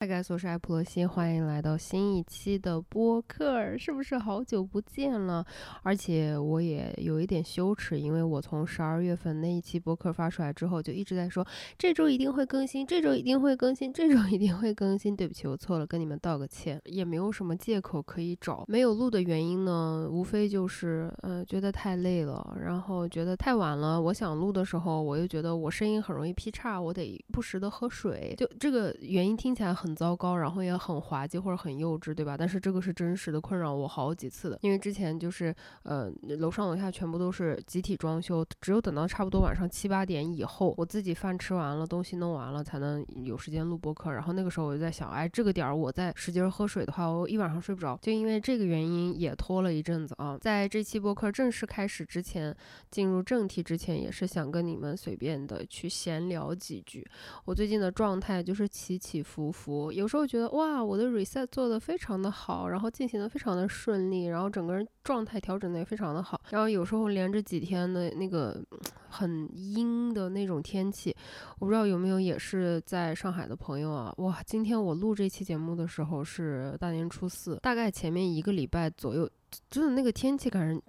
[0.00, 5.44] 大概说是爱普罗西，欢迎来到新一期的播客，是不是好久不见了？
[5.82, 15.14] 而且我也有一点羞耻，因为我从十二月份那一期播客发出来之后，就一直在说这周一定会更新，这周一定会更新，这周一定会更新。
[15.14, 18.64] 对不起，我错了，跟你们道个歉，也没有什么借口可以找。
[18.68, 24.00] 没有录的原因呢，无非就是呃觉得太累了，然后觉得太晚了。
[24.00, 28.34] 我想录的时候，我又觉得我声音很容易劈叉，我得不时的喝水。
[28.38, 29.89] 就这个原因听起来很。
[29.90, 32.36] 很糟糕，然后也很滑稽或者很幼稚，对吧？
[32.36, 34.56] 但是这个是真实的，困扰我好几次的。
[34.62, 36.08] 因为之前就是呃，
[36.38, 44.12] 楼上楼下全部都是集体装修，只有等到差不多晚上七八点以后，我自己饭吃完了，东西弄完了，才能有时间录播客。
[44.12, 47.98] 然后那个时候我就在想，哎，这个点儿我再使劲喝水的话，我一晚上睡不着。
[48.00, 50.38] 就因为这个原因也拖了一阵子啊。
[50.40, 52.56] 在这期播客正式开始之前，
[52.92, 57.04] 进入正题之前，也是想跟你们随便的去闲聊几句。
[57.44, 59.79] 我最近的状态就是起起伏伏。
[59.92, 66.40] 有时候觉得哇，我的 reset 做的非常的好，然后进行的非常的顺利，然后整个人状态调整的也非常的好。
[66.50, 68.60] 然后有时候连着几天的那个
[69.08, 71.14] 很阴的那种天气，
[71.58, 74.12] 我不知道有没有也是在上海的朋友啊。
[74.18, 79.30] 哇，今天我录这期节目的时候是大年初四，大概前面一个礼拜左右，
[79.68, 80.82] 真的那个天气感觉。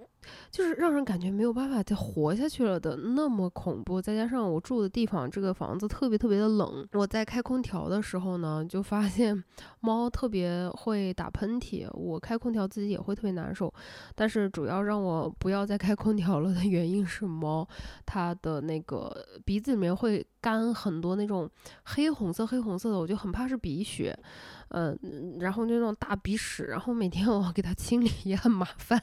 [0.50, 9.44] 就是让人感觉没有办法再活下去了的那么恐怖，再加上我住的地方这个房子特别特别的冷，我在开空调的时候呢，就发现
[9.80, 13.73] 猫特别会打喷嚏，我开空调自己也会特别难受。
[14.16, 17.67] 但是主要让我不要再开空调了的原因是猫，
[18.05, 21.49] 它的那个鼻子里面会干很多那种
[21.83, 24.17] 黑红色黑红色的，我就很怕是鼻血，
[24.69, 24.97] 嗯，
[25.39, 29.02] 然后那种大鼻屎，然后每天我给它清理也很麻烦。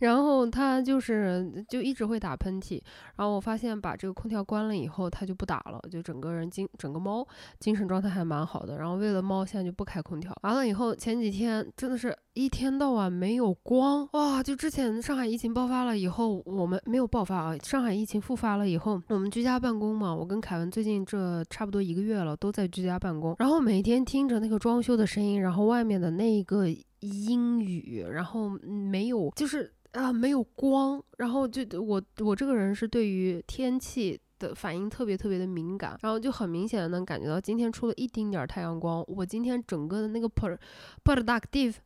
[0.00, 2.82] 然后它就是就一直会打喷嚏，
[3.16, 7.26] 然后我发现把这个空调关了以后，它就不打了，就整个人精整个猫
[7.58, 8.76] 精神状态还蛮好的。
[8.76, 10.36] 然后为了猫，现在就不开空调。
[10.42, 14.42] 完了以后，前几天真的是一天到晚没有光哇！
[14.42, 26.66] 就之前上海疫情爆发了以后，我们没有爆发啊，上海疫情复发了以后，我们居家办公嘛，我跟凯文最近这差不多一个月了都在居家办公，然后每天听着那个装修的声音，然后外面的那一个
[27.00, 29.70] 阴雨，然后没有就是。
[29.92, 40.28] 啊，没有光，然后就我我这个人是对于天气的反应特别特别的敏感，然后就很明显的能感觉到今天出了一丁点儿太阳光，我今天整个的那个
[41.04, 41.76] productive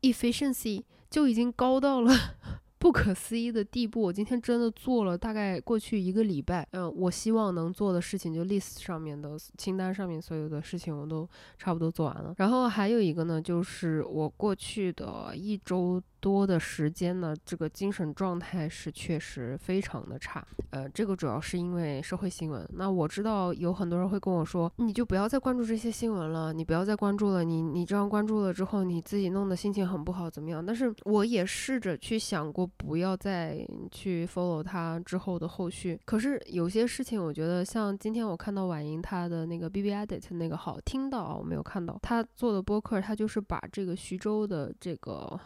[0.00, 2.12] efficiency 就已经高到了。
[2.82, 11.24] 不可思议的地步，我今天真的做了大概过去一个礼拜，嗯，我希望能做的事情就 list 上面的清单上面所有的事情我都
[11.56, 12.34] 差不多做完了。
[12.38, 20.46] 然后还有一个呢，就是我过去的一周多的时间呢，这个精神状态是确实非常的差。
[20.70, 22.66] 呃，这个主要是因为社会新闻。
[22.72, 30.64] 那我知道有很多人会跟我说，你就不要再关注这些新闻了，你不要再关注了，你你这样关注了之后，你自己弄得心情很不好，怎么样？
[30.64, 32.62] 但是我也试着去想过。
[32.76, 36.00] 不要再去 follow 他之后的后续。
[36.04, 45.38] 可是有些事情，我觉得像今天我看到婉莹她的那个 B B Edit 那个好听到啊，我没有看到她做的播客，她就是把这个徐州的这个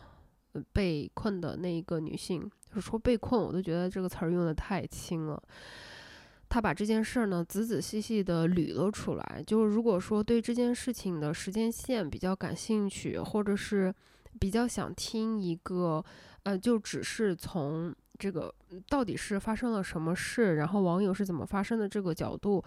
[0.72, 5.43] 被困的那一个女性，就是说被困，我都觉得这个词儿用的太轻了。
[6.49, 9.43] 他把这件事儿呢仔仔细细的捋了出来。
[9.47, 13.94] 就是如果说对这件事情的时间线比较感兴趣，或者是
[14.39, 16.05] 比较想听一个。
[16.44, 18.55] 呃，就只是从这个
[18.88, 22.62] 到底是发生了什么事，然后网友是怎么发生的这个角度，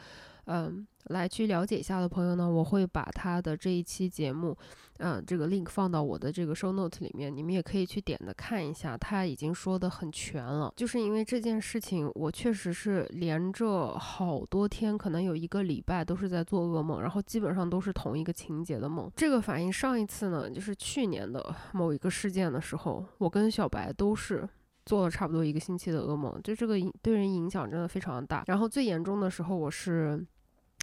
[0.51, 4.57] 嗯，来去了解一下的朋友呢，我会把他的这一期节目，
[4.97, 10.73] 嗯，这个 link 放到我的这个 show note 里面，你们也可以去点的看一下，他已经说的很全了。
[10.75, 19.07] 就是因为这件事情，我确实是连着好多天，可能有一个礼拜都是在做噩梦，然后基本上都是同一个情节的梦。
[19.15, 24.49] 这个反应上一次呢，就是去年的某一个事件的时候，我跟小白都是。
[24.85, 28.43] 做了差不多一个星期的噩梦，就这个对人影响真的非常大。
[28.47, 30.25] 然后最严重的时候，我是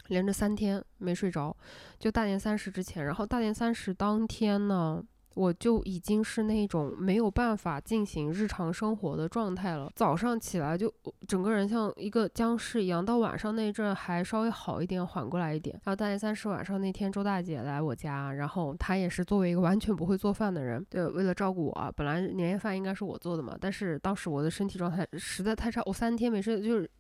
[0.09, 1.57] 连着三天没睡着，
[1.99, 3.05] 就大年三十之前。
[3.07, 5.03] 然后大年三十当天呢。
[5.37, 9.93] 我就已经是那种没有办法进行日常生活的状态了。
[9.95, 10.91] 早上起来就
[11.29, 15.79] 整个人像一个僵尸一样，到晚上那一阵还稍微好一点，缓过来一点。
[15.85, 26.91] 然后大年三十晚上那天，周大姐来我家，然后她也是作为一个完全不会做饭的人，对，为了照顾我，本来年夜饭应该是我做的嘛，但是当时我的身体状态实在太差，我三天没睡，就是，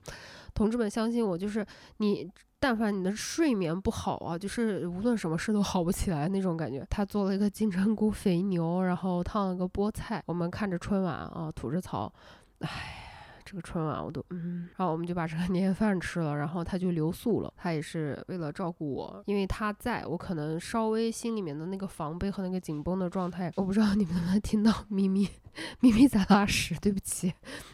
[0.56, 1.64] 同志们相信我，就是
[1.98, 2.28] 你。
[2.58, 6.84] 但凡你的睡眠不好啊，就是无论什么事都好不起来那种感觉。
[6.88, 10.22] 他做了一个金针菇肥牛，然后烫了个菠菜。
[10.26, 12.10] 我们看着春晚啊，吐着槽，
[12.60, 17.52] 唉，这个春晚我都嗯，然后我们就把这个年夜饭吃了，然后他就留宿了。
[17.58, 25.28] 他也是为了照顾我，因为他在我可能稍微心里面的那个防备和那个紧绷的状态，我不知道你们能不能听到咪咪。
[25.80, 27.32] 咪咪在拉屎，对不起，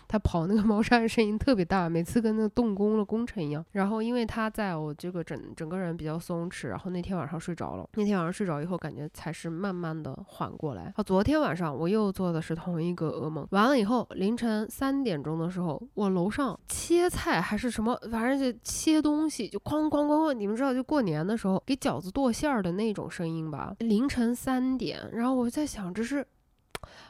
[0.09, 3.65] 它跑那个猫砂的声音特别大，每次跟那动工了工程一样。
[3.73, 7.89] 然后因为它在我这个整整个人比较松弛，然后那天晚上睡着了。
[7.95, 10.93] 那天晚上睡着以后，感觉才是慢慢的缓过来。
[10.97, 13.47] 啊，昨天晚上我又做的是同一个噩梦。
[13.51, 20.33] 完了以后，凌晨三点钟的时候，我楼上切菜还是什么，反正就切东西，就哐哐哐哐。
[20.33, 23.75] 你们知道，就过年的时候给饺子剁馅儿的那种声音吧？
[23.79, 26.27] 凌晨三点，然后我在想，这是。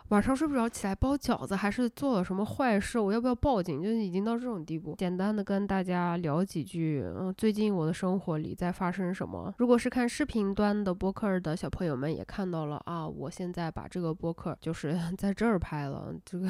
[0.08, 2.98] 晚上睡不着，起来包饺子，还是做了什么坏事？
[2.98, 3.82] 我要不要报警？
[3.82, 4.94] 就已经到这种地步。
[4.98, 9.54] 简单的跟大家聊几句，嗯，最近我的生活里在发生什么？
[9.58, 16.48] 如果是看视频端的播客的小朋友们也看到了啊，我现在把这个播客就是 在这儿拍了，这个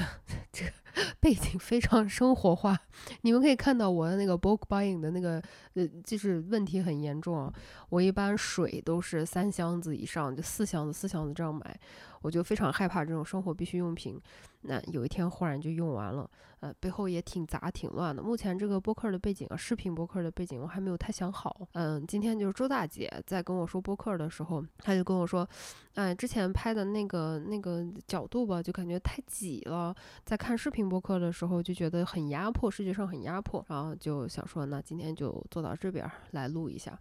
[0.51, 0.73] 这个
[1.21, 2.77] 背景非常生活化。
[3.21, 5.41] 你们可以看到我的那个 book buying 的那个，
[5.75, 7.53] 呃，就是问题很严重啊。
[7.91, 11.79] 我一般水都是三箱子以上，就四箱子、四箱子这样买。
[12.23, 14.19] 我就非常害怕这种生活必需用品，
[14.63, 16.29] 那有一天忽然就用完了，
[16.63, 18.23] 呃，背后也挺杂挺乱的。
[18.23, 21.67] 目前这个播客的背景啊，视频播客的背景我还没有太想好。
[21.73, 25.47] 嗯，今天就是周大姐在跟我说播客的时候，她就跟我说，
[25.95, 29.93] 哎，之前拍的那个那个角度吧，就感觉太挤了，
[30.25, 36.97] 在看视频播客的时候就觉得很压迫，视觉上很压迫，然后就想说，那今天就坐到这边来录一下。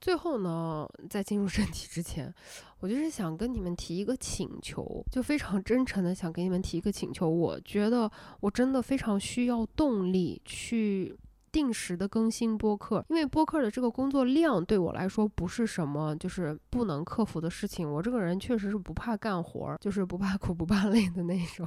[0.00, 2.32] 最后呢，在进入正题之前，
[2.78, 7.28] 我就是想跟你们提一个请求，就非常真诚的想给你们提一个请求。
[7.28, 8.10] 我觉得
[8.40, 11.16] 我真的非常需要动力去
[11.50, 17.90] 定时的更新播客，因为播客的这个工作量对我来说不是什么就是不能克服的事情。
[17.90, 21.66] 我这个人确实是不怕干活，就是不怕苦不怕累的那种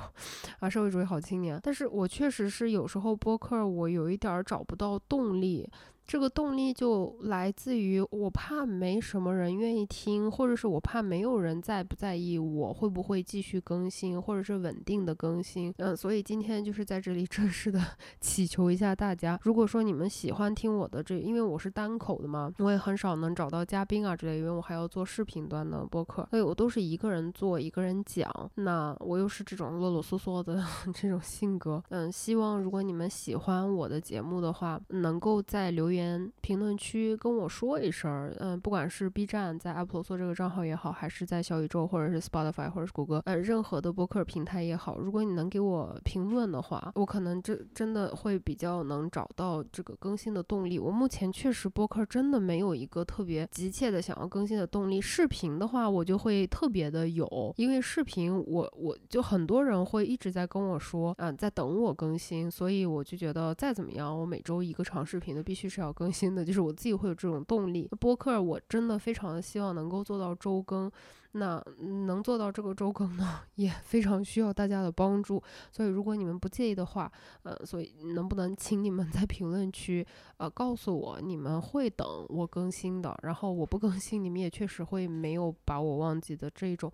[0.60, 1.60] 啊，社会主义好青年。
[1.62, 5.68] 但是我确实是有时候播客我有一点儿找不到动力。
[6.06, 15.74] 这个动力就来自于我怕没什么人愿意听，或者是我怕没有人在不在意我会不会继续更新，或者是稳定的更新。
[15.78, 17.82] 嗯，所以今天就是在这里正式的
[18.20, 28.30] 祈求一下大家，如果说你们喜欢听我的这，因为我是单口的嘛，我也很少能找到嘉宾啊之类，因为我还要做视频端的播客，所以我都是一个人做，一个人讲。
[28.56, 30.64] 那我又是这种啰啰嗦嗦的
[30.94, 35.93] 这种性格，嗯，希望如果你们喜欢我的节目的话，能够在留。
[35.94, 50.80] 言评论区跟我说一声，嗯，不管是 B 站在 Apple 做这个账号也好，还是在小宇宙或者是 Spotify 或者是谷歌，呃，任何的播客平台也好，如果你能给我评论的话，我可能这真的会比较能找到这个更新的动力。
[50.80, 55.00] 我目前确实播客真的没有一个特别急切的想要更新的动力。
[55.00, 65.83] 视频的话，我就会特别的有，因为视频我我就很多人会一直在跟我说，嗯，在等我更新，所以我就觉得再怎么样，我每周一个长视频的必须是。
[65.84, 67.88] 要更新的，就是我自己会有这种动力。
[68.00, 70.92] 播客我真的非常的希望能够做到周更，
[71.34, 71.64] 那
[72.06, 75.42] 能做到这个周更呢，也非常需要大家的帮助。
[75.72, 77.12] 所以如果你们不介意的话，
[77.44, 80.06] 呃，所以能不能请你们在评论区，
[80.38, 86.92] 呃，告诉我你们会等我更新的，然后我不更新，你们也确实会没有把我忘记的这种。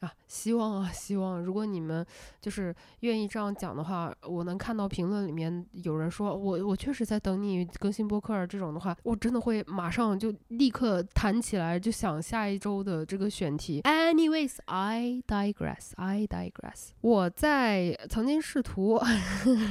[0.00, 1.42] 啊，希望啊，希望！
[1.42, 2.04] 如果你们
[2.38, 13.80] 就是愿意这样讲的话，我能看到评论里面有人说我我确实在等你更新播客这种的话，我真的会马上就立刻弹起来，就想下一周的这个选题。
[13.82, 16.88] Anyways, I digress, I digress。
[17.00, 19.00] 我在曾经试图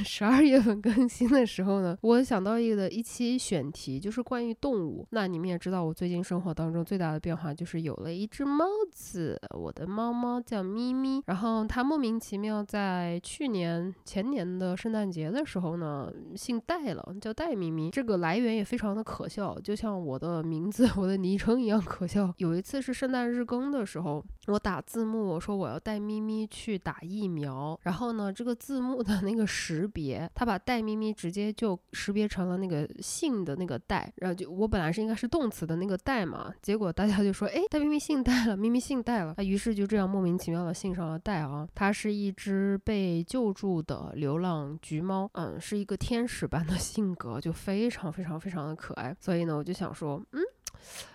[0.04, 5.06] 十二月份更新的时候呢，我想到一个一期选题，就是关于动物。
[5.10, 10.16] 那你们也知道，我最近生活当中最大的变化就是有了一只猫子，我的猫。
[10.16, 17.90] 猫叫咪咪，然后他莫名其妙在去年前年的圣诞节的时候呢，姓戴了，叫戴咪咪。
[17.90, 22.32] 这个来源也非常的可笑，就像我的名字、我的昵称一样可笑。
[22.38, 40.05] 有一次是圣诞日更的时候，我打字幕，我说我要带咪咪去打疫苗，然后呢，这个字幕的那个识别，他把带咪咪直接就识别成了那个姓的那个戴，然后就我本来是应该是动词的那个戴嘛，结果大家就说，哎，戴咪咪姓戴了，咪咪姓戴了，啊，于是就这样。
[40.06, 49.16] 莫名其妙的信上了戴啊，它是一只被救助的流浪橘猫，嗯，是一个天使般的性格，就非常非常非常的可爱。
[49.20, 50.42] 所以呢，我就想说，嗯，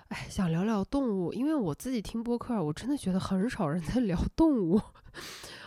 [0.10, 4.82] 哎，想聊聊动物，因为我自己听播客，我真的觉得很少人在聊动物。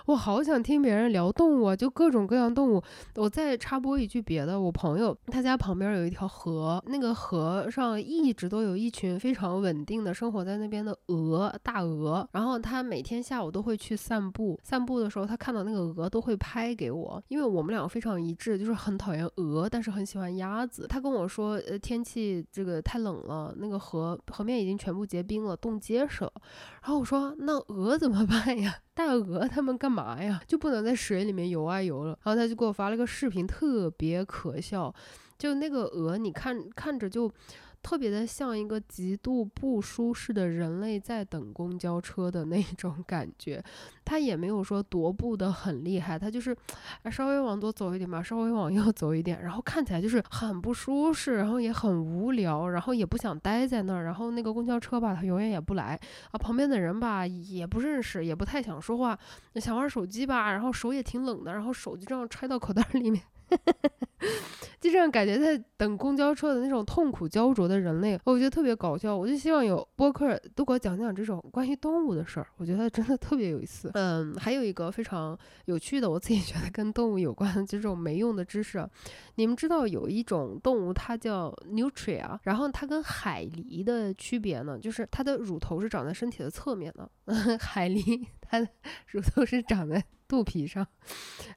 [0.07, 2.83] 我好想听别人聊动物啊，就各种各样动物。
[3.15, 12.29] 我再插播一句别的，我朋友他家旁边有一条河，那个河上一直都有一群非常稳定的生活在那边的鹅，大鹅。
[12.33, 20.87] 然后他每天下午都会去散步，散步的时候他看到那个鹅都会拍给我，因为我们两个非常一致，就是很讨厌鹅，但是很喜欢鸭子。
[20.87, 26.33] 他跟我说，呃，天气这个太冷了，那个河河面已经全部结冰了，冻结实了。
[26.83, 28.77] 然后我说，那鹅怎么办呀？
[28.95, 30.41] 大鹅他们干嘛呀？
[30.47, 32.19] 就不能在水里面游啊游了？
[32.23, 34.95] 然后他就给我发了个视频，特别可笑，
[35.37, 37.31] 就那个鹅，你看看着就。
[37.85, 43.63] 特别的像一个极度不舒适的人类在等公交车的那种感觉，
[44.07, 46.57] 他也没有说踱步的很厉害，他就是
[47.13, 56.01] 稍微往左走一点吧，稍微往右走一点，然后看起来就是很不舒适，然后也很无聊，然后也不想待在那儿，然后那个公交车吧，他永远也不来
[56.31, 59.19] 啊，旁边的人吧也不认识，也不太想说话，
[59.57, 63.23] 想玩手机吧，然后手也挺冷的，然后手就这样揣到口袋里面。
[64.81, 69.17] 就这样感觉在等公交车的那种痛苦焦灼的人类，我觉得特别搞笑。
[69.17, 73.91] 我就希望有播客都给我讲讲这种关于动物的事儿，我觉得真的特别有意思。
[73.95, 78.87] 嗯，还有一个非常有趣的，我自己觉得跟动物有关的这种没用的知识。
[79.37, 87.11] 你们知道有一种动物它叫 nutria，然后它跟海狸的区别呢，就是它的乳头是长在身体的侧面的，
[87.59, 88.69] 海狸它的
[89.09, 90.05] 乳头是长在。
[90.27, 90.85] 肚皮上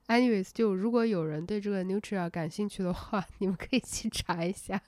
[0.07, 4.79] ，anyways，就如果有人对这个 nutria 感兴趣的话，你们可以去查一下。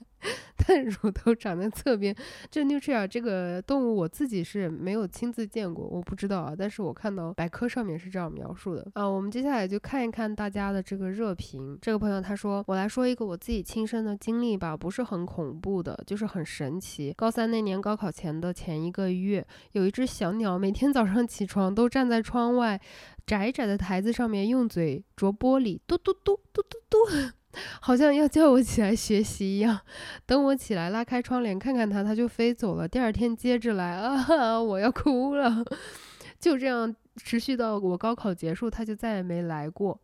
[0.58, 2.14] 它乳头长在侧边，
[2.50, 6.54] 这 nutria 这个动物我自己是没有亲自见过，我不知道啊。
[6.56, 9.06] 但是我看到百科上面是这样描述的啊。
[9.06, 11.76] 我们接下来就看一看大家的这个热评。
[11.80, 17.14] 这个朋友他说：“我来说一个我自己亲身的经历吧，不是很恐怖的，就是很神奇。
[17.16, 22.80] 高三那年高考前的前一个月，有一只小鸟每天早上起床都站在窗外。”
[23.26, 26.98] 窄窄的台子上面，用嘴啄玻璃，嘟嘟嘟嘟嘟嘟，
[27.80, 29.78] 好像要叫我起来学习一样。
[30.26, 32.88] 等我起来拉开窗帘看看它，它就飞走了。
[32.88, 35.64] 第二天接着来， 啊，我要哭了。
[36.40, 36.92] 就这样
[37.22, 40.00] 持续到我高考结束，它就再也没来过。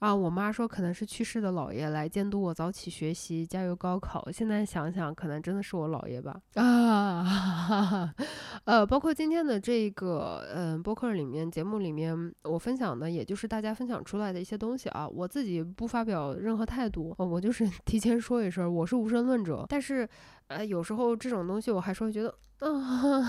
[0.00, 4.30] 啊，我妈说可能是去世的姥爷来监督我早起学习，加油高考。
[4.32, 6.40] 现在想想，可能真的是我姥爷吧。
[6.54, 8.10] 啊，
[8.64, 19.66] 呃，包括今天的这个嗯播客里面节目里面，我分享的也就是大家分享出来的一些东西啊，我自己不发表任何态度，我就是提前说一声，我是无神论者。
[19.68, 20.08] 但是，
[20.50, 22.34] 呃，有时候这种东西我还是会觉得。
[22.58, 22.68] 啊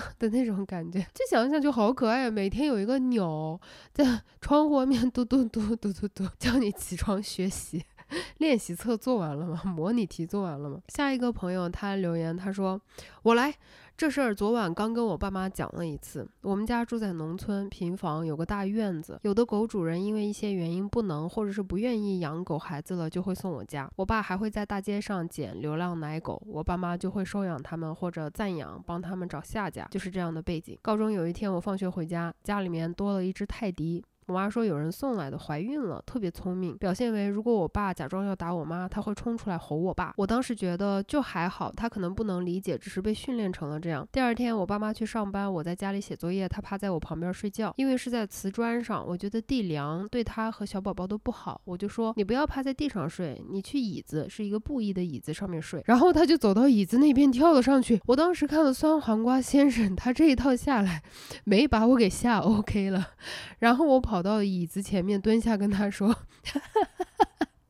[0.18, 2.30] 的那种感觉，就想想就好可爱。
[2.30, 3.58] 每天有一个鸟
[3.90, 7.82] 在窗户外面嘟嘟嘟嘟嘟嘟叫你起床学习。
[8.38, 9.62] 练习册做完了吗？
[9.76, 10.80] 模拟题做完了吗？
[10.88, 12.80] 下一个朋友他留言，他说
[13.22, 13.54] ：“我来。”
[13.94, 16.26] 这事儿昨晚刚跟我爸妈讲了一次。
[16.40, 19.20] 我们家住在农村，平房有个大院子。
[19.22, 23.88] 有的狗主人因为一些原因不能，或者是不愿意养狗孩子了，就会送我家。
[23.94, 29.86] 我爸还会在大街上捡流浪奶狗，我爸妈就会收养他们或者暂养，帮他们找下家。
[29.90, 30.76] 就是这样的背景。
[30.82, 34.02] 高中有一天我放学回家，家里面多了一只泰迪。
[34.32, 36.74] 我妈说有人送来的，怀孕了，特别聪明。
[36.78, 40.14] 表现为如果我爸假装要打我妈，他会冲出来吼我爸。
[40.16, 44.08] 我当时觉得就还好，他可能不能理解，只是被训练成了这样。
[44.10, 55.82] 第二天我爸妈去上班，我在家里写作业，他趴在我旁边睡觉，因为是在瓷砖上，我觉得地凉，对他和小宝宝都不好，我就说你不要趴在地上睡，你去椅子，是一个布艺的椅子上面睡。
[55.84, 58.00] 然后他就走到椅子那边跳了上去。
[58.06, 61.02] 我当时看了酸黄瓜先生，他这一套下来，
[61.44, 63.08] 没把我给吓 OK 了。
[63.60, 64.21] 然后我跑。
[64.22, 66.14] 到椅子前面蹲下，跟他说：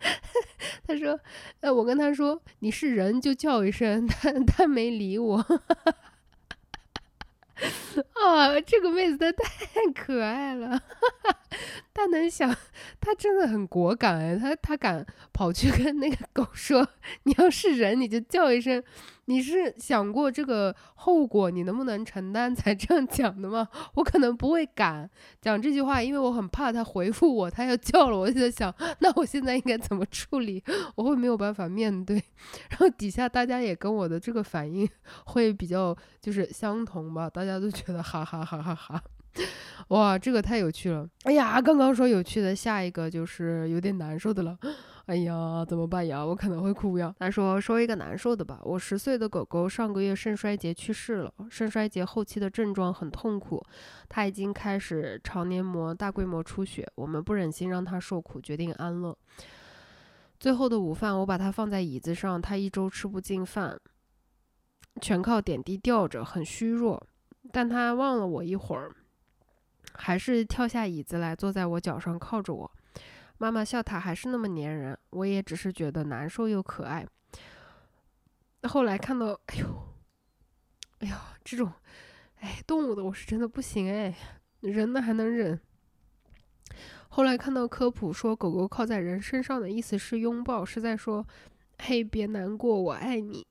[0.86, 1.18] “他说，
[1.60, 5.38] 呃，我跟他说你是人就叫一声，他他没理我。
[8.14, 10.82] 啊，这个妹子她太可爱了，
[11.94, 12.54] 他能想，
[13.00, 16.86] 他真的很果敢哎，他他敢跑去跟那个狗说，
[17.24, 18.82] 你要是人你就叫一声。”
[19.26, 23.68] 你是想过这个后果，你能不能承担才这样讲的吗？
[23.94, 25.08] 我可能不会敢
[25.40, 30.62] 讲这句话，因为我很怕他回复我，他要叫了，我就在想，那我现在应该怎么处理？
[30.96, 32.16] 我会没有办法面对。
[32.70, 34.86] 然后底下大家也跟我的这个反应
[35.26, 39.00] 会比较就是相同吧，大家都觉得哈哈哈哈哈。
[39.88, 41.06] 哇，这个太有趣了！
[41.24, 44.56] 哎呀，刚刚说有趣的，下一个就是有点难受的了。
[45.06, 46.24] 哎呀，怎么办呀？
[46.24, 47.14] 我可能会哭呀。
[47.18, 48.60] 他说说一个难受的吧。
[48.62, 51.32] 我十岁的狗狗上个月肾衰竭去世了。
[51.50, 53.62] 肾衰竭后期的症状很痛苦，
[54.08, 56.88] 它已经开始肠黏膜大规模出血。
[56.94, 59.16] 我们不忍心让它受苦，决定安乐。
[60.38, 63.78] 最后的午饭，我把它放在椅子上，它一周吃不进饭，
[65.00, 67.04] 全靠点滴吊着，很虚弱。
[67.50, 68.92] 但它望了我一会儿。
[69.94, 72.70] 还是跳下椅子来坐在我脚上靠着我。
[73.38, 77.06] 妈妈笑他还是那么粘人，我也只是觉得难受又可爱。
[78.62, 79.88] 后来看到，哎呦，
[81.00, 81.72] 哎呦，这种，
[82.40, 84.14] 哎，动物的我是真的不行哎，
[84.60, 85.60] 人的还能忍。
[87.08, 91.26] 后来看到科普说狗狗靠在人身上的意思是拥抱，是在说，
[91.80, 93.44] 嘿，别难过，我爱你。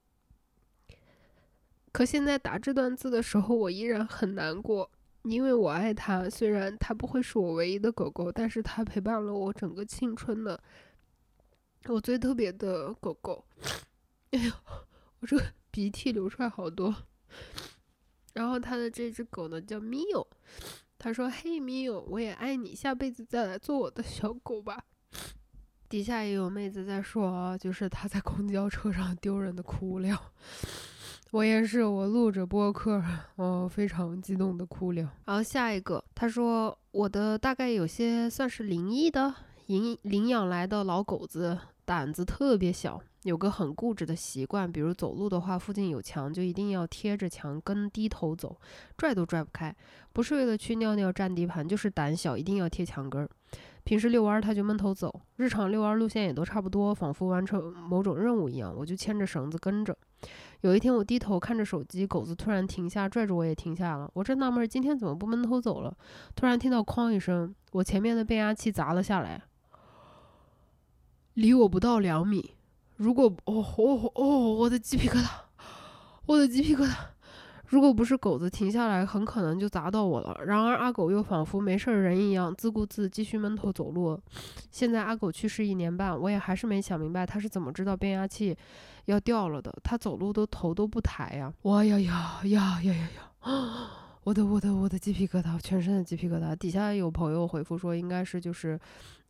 [1.91, 4.89] 可现在打这段字的时候，我依然很难过。
[5.23, 10.61] 因为我爱它，虽然它不会是我唯一的狗狗，但是它陪伴了我整个青春的，
[11.85, 13.45] 我最特别的狗狗。
[14.31, 14.51] 哎呦，
[15.19, 16.95] 我这个 鼻涕流出来好多。
[18.33, 20.25] 然后他的这只狗呢叫米欧，
[20.97, 24.85] 他说：“嘿，米欧，我也爱你，下辈子再来做我的小狗吧。”
[25.89, 30.31] 底下也有妹子在说，就是他在公交车上丢人的哭了。
[31.31, 33.01] 我也是，我录着播客，
[33.37, 35.09] 哦，非常激动的哭了。
[35.23, 39.33] 然后下一个，他说我的大概有些算是灵异的，
[39.67, 48.59] 领领养来的老狗子胆子特别小，有个很固执的习惯，比如走路的话，附近有墙就一定要贴着墙根低头走，
[48.97, 49.73] 拽都拽不开。
[50.11, 53.29] 不是为了去尿尿占地盘，就是胆小，一定要贴墙根儿。
[53.85, 59.97] 平时遛弯他就闷头走，日常遛弯路线也都差不多，仿佛完成某种任务一样，我就牵着绳子跟着。
[60.61, 64.09] 有一天，我低头看着手机，狗子突然停下，拽着我也停下了。
[64.13, 65.95] 我正纳闷，今天怎么不闷头走了？
[66.35, 69.41] 突然听到“哐”一声，我前面的变压器砸了下来，
[71.33, 72.51] 离我不到两米。
[72.97, 73.25] 如果……
[73.45, 74.53] 哦哦哦！
[74.53, 75.27] 我的鸡皮疙瘩，
[76.27, 76.95] 我的鸡皮疙瘩。
[77.65, 80.37] 如果不是狗子停下来，很可能就砸到我了。
[80.45, 84.19] 然而阿狗又仿佛没事人一样，自顾自继续闷头走路。
[84.69, 88.55] 现在阿狗去世一年半，我也还是没想明白他是怎么知道变压器
[89.11, 89.71] 要掉了的。
[89.83, 91.53] 他走路都头都不抬呀！
[91.63, 93.87] 哇呀呀呀呀呀呀！
[94.23, 96.55] 我的我的我的鸡皮疙瘩，全身的鸡皮疙瘩。
[96.55, 98.79] 底下有朋友回复说，应该是就是，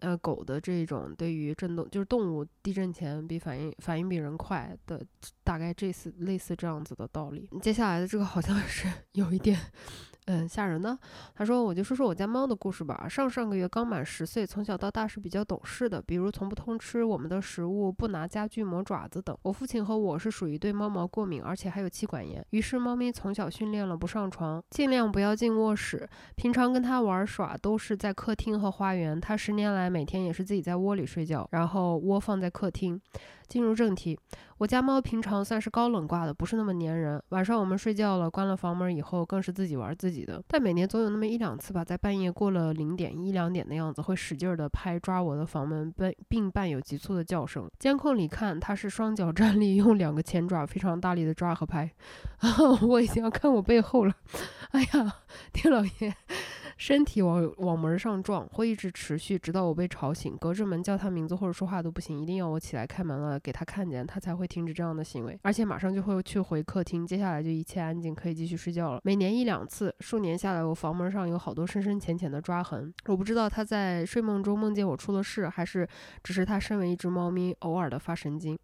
[0.02, 5.02] 呃，狗的这种对于震动，就是动物地震前比反应反应比人快的，
[5.44, 7.48] 大概这次类似这样子的道理。
[7.62, 9.58] 接下来的这个好像 是有一点。
[10.26, 10.98] 嗯，吓人呢。
[11.34, 13.08] 他说：“我就说说我家猫的故事吧。
[13.10, 19.36] 上上个月刚满十岁，从小到大是比较懂事的，比如从不偷吃我们的食物，不拿家具磨爪子等。
[19.42, 22.46] 我父亲和我是属于对猫毛过敏，而且还有气管炎。
[22.52, 26.08] 于是猫咪从小训练了不上床，尽量不要进卧室。
[26.36, 29.20] 平常跟它玩耍都是在客厅和花园。
[29.20, 33.00] 它十年来每天也是自己在窝里睡觉，然后窝放在客厅。”
[33.52, 34.18] 进入正题，
[34.60, 37.22] 我家猫平常算是高冷挂的，不是那么粘人。
[37.30, 40.42] 晚上我们睡觉了，关了房门以后，更是自己玩自己的。
[40.48, 47.70] 但每年总有那么一两次吧，在半夜过了零点一两点的样子，会使劲的拍抓我的房门，并并伴有急促的叫声。
[47.78, 51.92] 监控里看，它是双脚站立，用两个前爪非常大力的抓和拍。
[52.88, 54.16] 我已经要看我背后了，
[54.72, 55.14] 哎呀，
[55.52, 56.16] 天老爷！
[56.82, 60.36] 身体往往门上撞，会一直持续，直到我被吵醒。
[60.38, 65.40] 隔着门叫他名字或者说话都不行，一定要我起来开门了，给他看见，他才会停止这样的行为。
[65.44, 69.00] 而且马上就会去回客厅，接下来就一切安静，可以继续睡觉了。
[69.04, 72.92] 每年一两次，数年下来，我房门上有好多深深浅浅的抓痕。
[73.06, 75.88] 我不知道他在睡梦中梦见我出了事，还是
[76.24, 78.58] 只是他身为一只猫咪偶尔的发神经。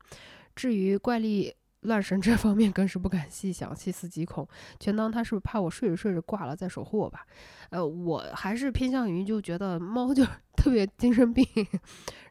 [0.56, 1.54] 至于怪力。
[1.82, 4.46] 乱神这方面更是不敢细想，细思极恐，
[4.80, 7.24] 全当他是怕我睡着睡着挂了再守护我吧。
[7.70, 10.24] 呃，我还是偏向于就觉得猫就
[10.58, 11.46] 特别精神病，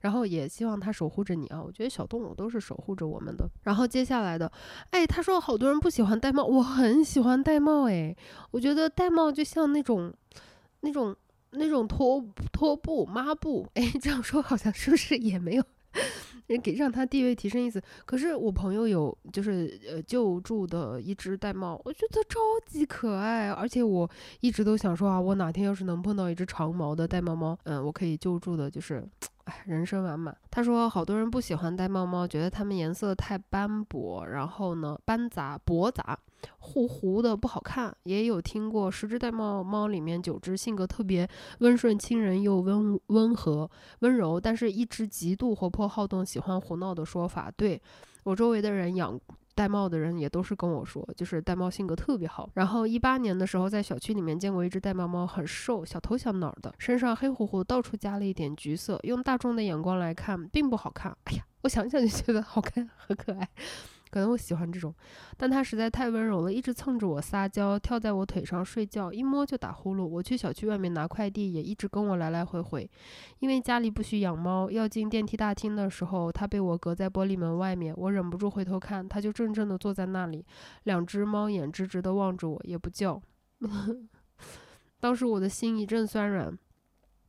[0.01, 1.62] 然后也希望它守护着你啊。
[1.62, 3.49] 我觉得小动物都是守护着我们的。
[3.62, 4.51] 然后接下来的，
[4.90, 8.14] 哎，他说好多人不喜欢戴帽，我很喜欢戴帽，哎，
[8.51, 10.12] 我觉得戴帽就像那种
[10.81, 11.14] 那种
[11.51, 12.22] 那种拖
[12.53, 15.64] 拖布抹布，哎，这样说好像是不是也没有？
[16.46, 24.09] 人给让他地位提升一次，可是我朋友有就是呃救助的一只玳瑁，我觉得超级可爱，而且我
[24.40, 29.06] 一直都想说啊，我哪天要是能碰到一只长毛的玳瑁猫，嗯，我可以救助的，就是。
[29.46, 30.37] 哎，人生完满。
[30.50, 36.18] 他说，好多人不喜欢玳瑁猫，觉得它们颜色太斑驳，然后呢，斑杂、驳杂、
[36.59, 37.94] 糊糊的不好看。
[38.04, 41.28] 也有听过十只玳瑁猫里面九只性格特别
[41.61, 47.50] 温顺、亲人又温温和、温柔，但是一只极度活泼好动、喜欢胡闹的说法。
[47.56, 47.80] 对
[48.24, 49.20] 我周围的人养。
[49.56, 52.46] 玳瑁的人也都是跟我说，就是玳瑁性格特别好。
[52.52, 59.00] 然后一八年的时候，在小区里面见过一只玳瑁猫，很瘦，小头小脑的，身上黑乎乎，到处加了一点橘色。
[59.04, 61.16] 用大众的眼光来看，并不好看。
[61.24, 63.48] 哎呀，我想想就觉得好看，很可爱。
[64.16, 64.94] 可能我喜欢这种，
[65.37, 70.07] 但它实在太温柔了，一直蹭着我撒娇，跳在我腿上睡觉，一摸就打呼噜。
[70.07, 72.90] 我去小区外面拿快递，也一直跟我来来回回。
[73.40, 80.42] 因为家里不许养猫，要进电梯大厅的时候，它被我隔在玻璃门外面，我忍不住回头看，它就怔怔地坐在那里，
[80.85, 83.20] 两只猫眼直直地望着我，也不叫。
[84.98, 86.59] 当时我的心一阵酸软。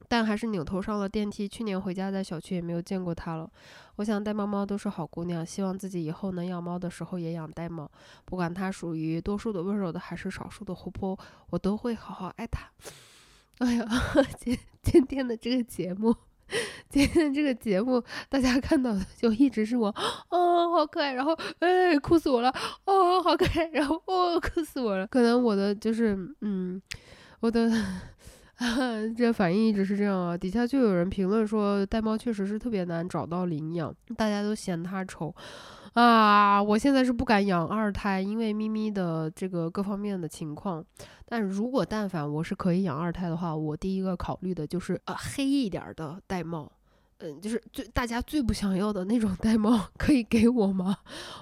[0.07, 1.47] 但还是扭头上了电梯。
[1.47, 3.49] 去年回家在小区也没有见过它了。
[3.97, 7.89] 我想带猫猫都是好姑娘，希望自己以后能养猫的时候也养呆猫，
[8.25, 11.17] 不管它属于多数的温柔的还是少数的活泼，
[11.49, 12.69] 我都会好好爱它。
[13.59, 13.85] 哎呀，
[14.37, 16.15] 今今天的这个节目，
[16.89, 19.87] 今天这个节目大家看到的就一直是我，
[20.29, 22.53] 哦，好可爱，然后哎，哭死我了，
[22.85, 25.07] 哦，好可爱，然后哦，哭死我了。
[25.07, 26.79] 可能我的就是，嗯，
[27.39, 27.67] 我的。
[29.15, 30.37] 这反应一直是这样啊！
[30.37, 35.33] 底下就有人评论说，玳瑁确实是特别难找到领养，大家都嫌它丑
[35.93, 36.61] 啊！
[36.61, 40.83] 我现在是不敢养二胎，因为咪咪的这个各方面的情况。
[41.25, 46.67] 但如果但凡我是可以养二胎的话，我第一个考虑的就是呃黑一点的玳瑁。
[47.19, 50.97] 嗯，就是最大家最不想要的那种玳瑁， 可以给我吗？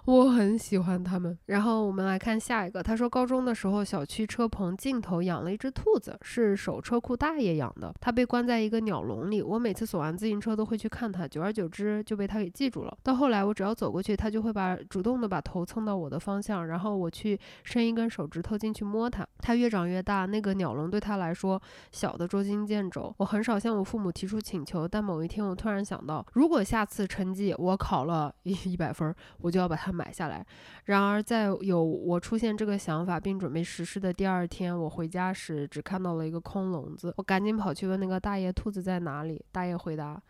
[0.06, 1.38] 我很喜欢它们。
[1.48, 7.94] 然后我们来看下一个，他说高中的时候，小区车棚尽头养了一只兔子，是守车库大爷养的。
[8.00, 12.98] 他被关在一个鸟笼里，我每次锁完自行车都会去看它，久而久之就被它给记住了。
[13.04, 19.28] 到后来，我只要走过去，它就会把主动的把头蹭到我的方向，然后我去伸一根手指头进去摸它。
[19.40, 21.62] 它越长越大，那个鸟笼对它来说
[21.92, 23.14] 小的捉襟见肘。
[23.18, 30.46] 我很少向我父母提出请求，但某一天我突突然想到，如果下次成绩我考了一 一百分，我就要把它买下来。
[30.84, 37.12] 然而，在有我出现这个想法并准备实施的第二天，我回家时只看到了一个空笼子。
[37.18, 40.22] 我赶紧跑去问那个大爷：“兔子在哪里？”大爷回答：“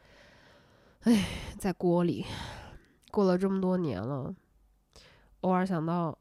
[1.04, 1.26] 哎，
[1.60, 2.26] 在锅里。”
[3.12, 4.34] 过了这么多年了，
[5.42, 6.18] 偶尔想到，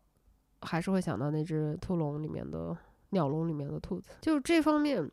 [0.62, 2.76] 还是会想到那只兔笼里面的
[3.10, 4.10] 鸟笼里面的兔子。
[4.20, 5.08] 就这方面，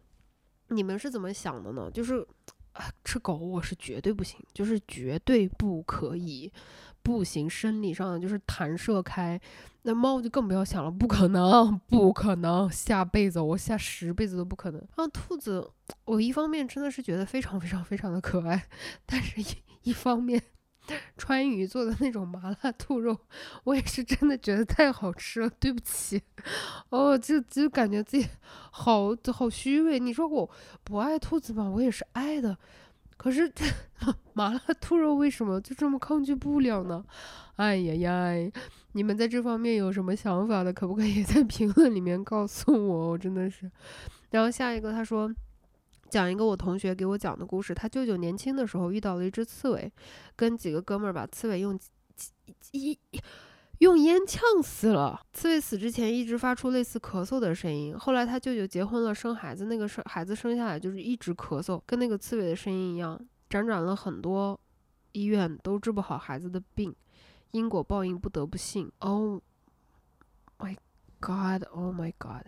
[0.69, 1.87] 你们是怎么想的呢？
[1.93, 2.27] 就是。
[2.73, 6.51] 啊，吃狗我是绝对不行，就是绝对不可以，
[7.03, 9.39] 不行，生理上的就是弹射开。
[9.83, 14.79] 那猫就更不要想了，不可能，不可能，下辈子我下十辈子都不可能。
[14.95, 15.67] 然后兔子，
[16.05, 18.67] 我一方面真的是觉得非常非常非常的可爱，
[19.05, 19.45] 但是一
[19.89, 20.41] 一方面。
[21.17, 23.17] 川渝做的那种麻辣兔肉，
[23.63, 25.49] 我也是真的觉得太好吃了。
[25.59, 26.21] 对不起，
[26.89, 28.27] 哦，就就感觉自己
[28.71, 29.99] 好好虚伪。
[29.99, 30.49] 你说我
[30.83, 32.57] 不爱兔子吧，我也是爱的。
[33.15, 33.51] 可是
[34.33, 37.05] 麻辣兔肉为什么就这么抗拒不了呢？
[37.57, 38.51] 哎呀呀，
[38.93, 43.09] 你们在这方面有什么想法的，可不可以在评论里面告诉我？
[43.11, 43.71] 我真的是。
[44.31, 45.31] 然后下一个他说。
[46.11, 47.73] 讲一个我同学给我讲的故事。
[47.73, 49.91] 他舅舅年轻的时候遇到了一只刺猬，
[50.35, 51.79] 跟几个哥们儿把刺猬用
[52.73, 52.99] 一
[53.79, 55.19] 用烟呛死了。
[55.31, 57.97] 刺猬死之前一直发出类似咳嗽的声音。
[57.97, 63.19] 后来他舅舅结婚了，生孩子，那个生孩子生下来就是一直咳嗽，跟那个刺猬的声音一样。
[63.49, 64.59] 辗转了很多
[65.13, 66.93] 医院都治不好孩子的病，
[67.51, 68.91] 因果报应不得不信。
[68.99, 69.41] Oh
[70.59, 70.75] my
[71.19, 71.63] God!
[71.71, 72.45] Oh my God!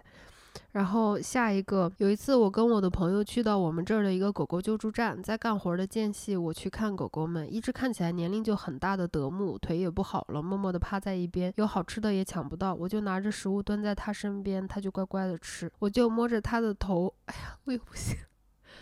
[0.74, 18.18] 然后下一个，有一次我跟我的朋友去到我们这儿的一个狗狗救助站，在干活的间隙，我去看狗狗们，一只看起来年龄就很大的德牧，腿也不好了，默默地趴在一边，有好吃的也抢不到，我就拿着食物蹲在它身边，它就乖乖的吃，我就摸着它的头，哎呀，我也不行，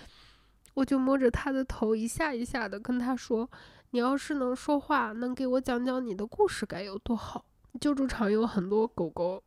[0.75, 3.49] 我就摸着它的头，一下一下的跟它说，
[3.89, 7.43] 你要是能说话，能给我讲讲你的故事该有多好。
[7.82, 9.43] 救助场有很多狗狗。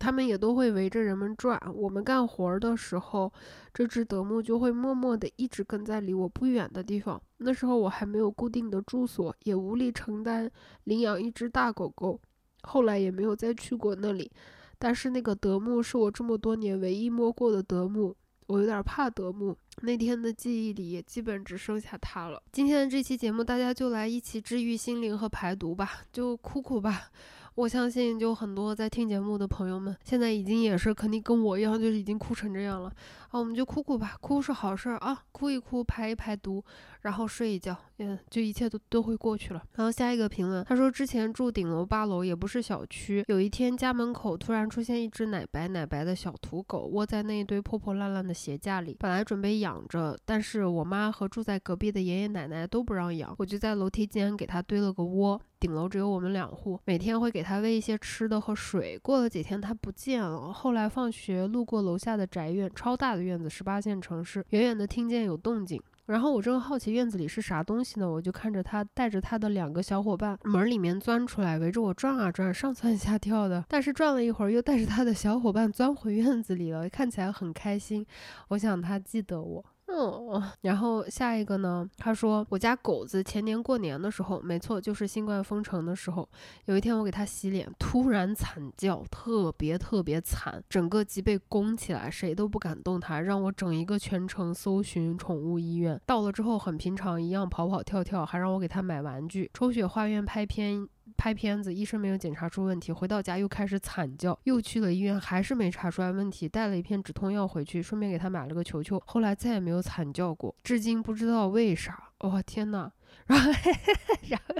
[0.00, 1.60] 他们也都会围着人们转。
[1.74, 3.30] 我们干活的时候，
[3.72, 7.20] 这只德牧就会默默地一直跟在离我不远的地方。
[7.36, 10.50] 那时候我还没有固定的住所，也无力承担
[10.84, 12.18] 领养一只大狗狗。
[12.62, 14.32] 后来也没有再去过那里。
[14.78, 19.54] 但是那个德牧是我这么多年唯一摸过的德牧，我有点怕德牧。
[19.82, 22.42] 那天的记忆里也基本只剩下它了。
[22.50, 27.10] 今天的这期节目，大家就来一起治愈心灵和排毒吧，就哭哭吧。
[27.56, 32.88] 我相信，就很多在听节目的朋友们，现在已经也是肯定跟我一样，就是已经哭成这样了
[33.30, 33.38] 啊！
[33.38, 36.64] 我们就哭哭吧，哭是好事儿啊，哭一哭，排一排毒，
[37.02, 39.62] 然后睡一觉，嗯，就一切都都会过去了。
[39.74, 55.40] 然后下一个评论，他说之前住顶楼八楼，也不是小区，有一天家门口突然出现一只奶白奶白的小土狗，窝在那一堆破破烂烂的鞋架里，本来准备养着，但是我妈和住在隔壁的爷爷奶奶都不让养，我就在楼梯间给它堆了个窝。
[55.60, 58.98] 顶楼只有我们两户，每天会给它喂一些吃的和水。
[59.02, 60.50] 过了几天，它不见了。
[60.50, 65.78] 后来放学路过楼下的宅院，超大的院子，十八线城市，远远的听见有动静。
[66.06, 73.62] 然后我正好奇院子里是啥东西呢，我就看着他带着他的两个小伙伴门里面钻出来，围着我转啊转，上蹿下跳的。
[73.68, 78.04] 但是转了一会儿，又带着他的小伙伴钻回院子里了，看起来很开心。
[78.48, 79.64] 我想他记得我。
[79.92, 81.88] 哦， 然后下一个呢？
[81.96, 86.28] 他说我家狗子前年过年的时候，没错，就是新冠封城的时候，
[86.66, 96.00] 有一天我给它洗脸，突然惨叫，特别特别惨，整个脊背弓起来，谁都不敢动它，让我整一个全程搜寻宠物医院。
[96.06, 99.50] 到了之后很平常一样跑跑跳跳，还让我给它买玩具。
[99.52, 100.88] 抽血化验拍片。
[101.16, 112.10] 拍片子，医生没有检查出问题，回到家又开始惨叫，又去了医院，还是没查出来问题，带了一片止痛药回去，顺便给他买了个球球，后来再也没有惨叫过，至今不知道为啥。
[112.20, 112.92] 哇天呐，
[113.26, 113.50] 然后，
[114.28, 114.54] 然后，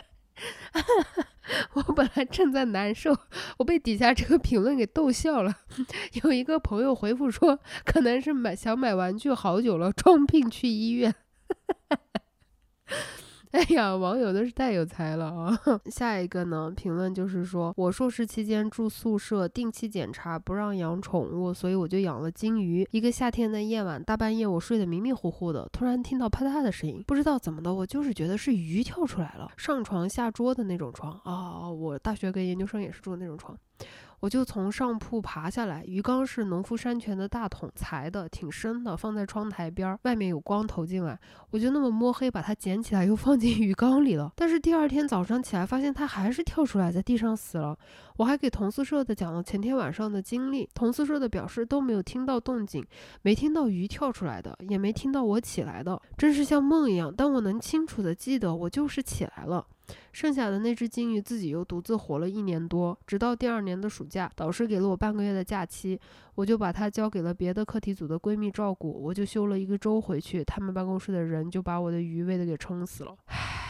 [1.75, 3.15] 我本来正在难受，
[3.59, 5.55] 我被底下这个评论给逗笑了。
[6.25, 11.15] 有一个朋友回复说，可能是买想买玩具好久了，装病去医院。
[13.53, 15.61] 哎呀，网友都是太有才了啊！
[15.91, 22.87] 下一个呢，评论就是说我硕士期间住宿舍，定期检查不让养宠物，所以我就养了金鱼。
[22.93, 31.69] 一个夏天的夜晚，大半夜我睡得迷迷糊糊的，突然听到啪嗒的声音，不知道怎么的，我就是觉得是鱼跳出来了，上床下桌的那种床啊！
[31.69, 33.59] 我大学跟研究生也是住的那种床。
[34.21, 41.19] 我就从上铺爬下来，鱼缸是农夫山泉的大桶裁的，挺深的，放在窗台边儿，外面有光投进来。
[41.51, 44.31] 我就那么摸黑把它捡起来，又放进鱼缸里了。
[44.37, 47.77] 但是第二天早上起来，发现它还是跳出来，在地上死了。
[48.19, 52.85] 我还给同宿舍的讲了前天晚上的经历，同宿舍的表示都没有听到动静，
[53.23, 57.13] 没听到鱼跳出来的，也没听到我起来的，真是像梦一样。
[57.17, 59.67] 但我能清楚的记得，我就是起来了。
[60.13, 65.99] 剩下的那只金鱼自己又独自活了一年多，直到第二年的暑假，导师给了我半个月的假期，
[66.35, 73.17] 我就把它交给了别的课题组的闺蜜照顾，我就休了一个周回去，他们办公室的人就把我的鱼喂得给撑死了。
[73.27, 73.70] 唉。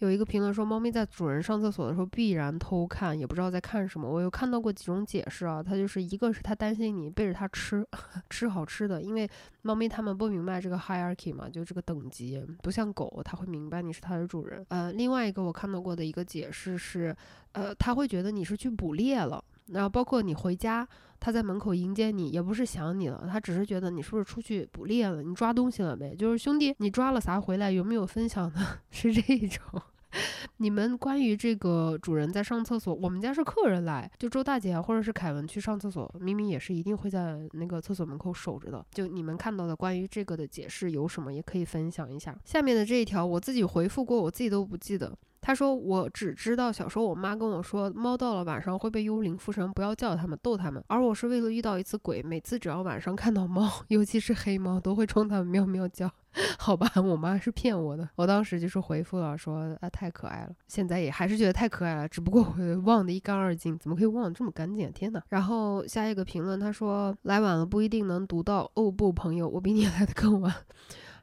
[0.00, 4.08] 有一个评论说，猫咪在主人上厕所的时候必然偷看，也不知道在看什么。
[4.10, 7.86] 我有看到过几种解释啊，它就是一个是它担心你背着它吃，
[8.28, 9.28] 吃好吃的，因为
[9.62, 14.64] 猫咪它们不明白这个 hierarchy 嘛，就这个等级，不像狗，它会明白你是它的主人。
[14.68, 17.16] 呃，另外一个我看到过的一个解释是，
[17.52, 20.86] 呃，它会觉得你是去捕猎了，然后包括你回家，
[21.18, 26.14] 它在门口迎接你，也不是想你了，它只是觉得你是不是出去捕猎了，你抓东西了没？
[26.14, 27.70] 就是兄弟，你抓了啥回来？
[27.70, 28.60] 有没有分享的？
[28.90, 29.60] 是这一种。
[30.58, 38.86] 你们关于这个主人在上厕所，我们家是客人来，就周大姐，或者是凯文去上厕所，明明也是一定会在那个厕所门口守着的。
[38.92, 42.36] 就你们看到的关于这个的解释有什么，也可以分享一下。
[42.44, 45.16] 下面的这一条我自己回复过，我自己都不记得。
[45.46, 50.82] 他说我只知道小时候我妈跟我说，猫到了晚上会被幽灵附身，不要叫它们，逗它们。
[50.86, 56.10] 而我是为了遇到一次鬼，每次只要晚上看到猫， 尤其是黑猫，都会冲它们喵喵叫。
[56.58, 58.08] 好吧，我妈是骗我的。
[58.16, 60.50] 我当时就是回复了，说啊太可爱了。
[60.66, 63.78] 现在也还是觉得太可爱了，只不过我忘得一干二净。
[63.78, 64.90] 怎么可以忘得这么干净？
[64.92, 65.22] 天哪！
[65.28, 68.68] 然后下一个评论，他说来晚了不一定能读到。
[68.74, 70.52] 哦不，朋友，我比你 来的更晚。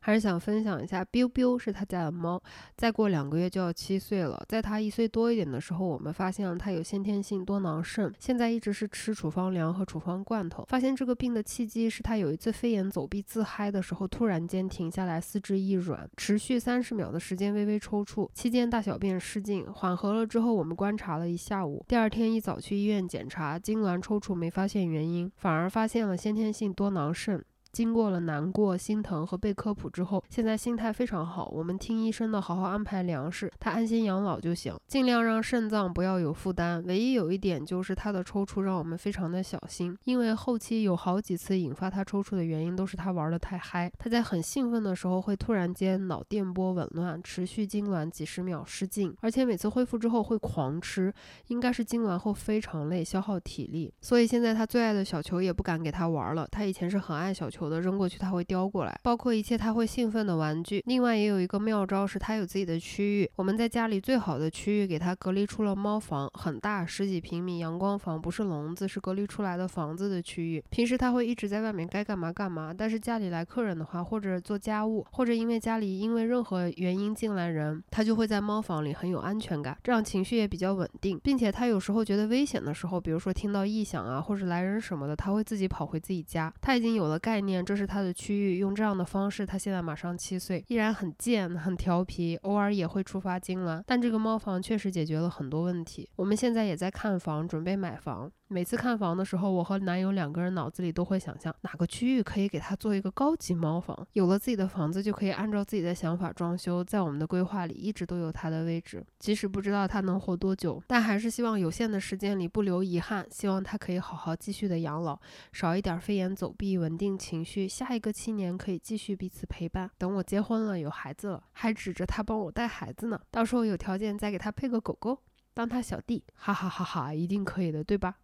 [0.01, 2.41] 还是想分享一下，biu biu 是他家的猫，
[2.75, 4.43] 再过两个月就要七岁了。
[4.49, 10.65] 在他一岁多一点的时候，我们发现了他有先天性多囊肾，现在一直是吃处方粮和处方罐头。
[10.67, 21.85] 发现这个病的契机是他有一次飞檐走壁自嗨的时候，突然间停下来，四肢一软，持续三十秒的时间微微抽搐，期间大小便失禁，缓和了之后，我们观察了一下午。
[21.87, 27.45] 第二天一早去医院检查，痉挛抽搐没发现原因，反而发现了先天性多囊肾。
[27.71, 31.47] 经过了难过、心疼和被科普之后，现在心态非常好。
[31.53, 36.84] 我们听医生的，好好安排粮食，他安心养老就行，尽量让肾脏不要有负担。
[36.86, 43.89] 唯一有一点就是他的抽搐让我们非常的小心，因为后期有好几次引发他抽搐的原因都是他玩的太嗨。
[43.97, 51.13] 他在很兴奋的时候会突然间脑电波紊乱，持续痉挛几十秒失禁，而且每次恢复之后会狂吃，
[51.47, 53.93] 应该是痉挛后非常累，消耗体力。
[54.01, 56.45] 所以现在他最爱的小球也不敢给他玩了。
[56.51, 57.61] 他以前是很爱小球。
[57.65, 60.84] 有的扔过去，它会叼过来，包括一切它会兴奋的玩具。
[60.86, 63.30] 另外也有一个妙招，是它有自己的区域。
[63.36, 70.63] 我们在家里最好的区域给它隔离出了猫房，很大，十几平米阳光房，不是笼子，是隔离出来的房子的区域。
[70.69, 86.52] 平时它会一直在外面该干嘛干嘛，但是家里来客人的话，或者做家务，或者因为家里因为任何原因进来人，它就会在猫房里很有安全感，这样情绪也比较稳定，并且它有时候觉得危险的时候，比如说听到异响啊，或者来人什么的，它会自己跑回自己家。
[86.60, 87.50] 它已经有了概念。
[87.65, 96.07] 这是它的区域，用这样的方式，它现在马上七岁，依然很贱，很调皮，偶尔也会触发痉挛，但这个猫房确实解决了很多问题。
[96.17, 98.31] 我们现在也在看房，准备买房。
[98.53, 104.05] 每次看房的时候，我和男友两个人脑子里都会想象哪个区域可以给他做一个高级猫房。
[104.13, 109.05] 有了自己的房子，就可以按照自己的想法装修，在我们的规划里一直都有他的位置。
[109.19, 113.25] 即使不知道他能活多久，但还是希望有限的时间里不留遗憾。
[113.31, 115.17] 希望他可以好好继续的养老，
[115.53, 117.41] 少一点飞檐走壁，稳定情。
[117.43, 119.89] 绪，下一个七年可以继续彼此陪伴。
[119.97, 123.19] 等我结婚了，有孩子了，还指着他帮我带孩子呢。
[123.31, 125.17] 到时候有条件再给他配个狗狗，
[125.53, 128.15] 当他小弟，哈哈哈哈，一定可以的，对吧？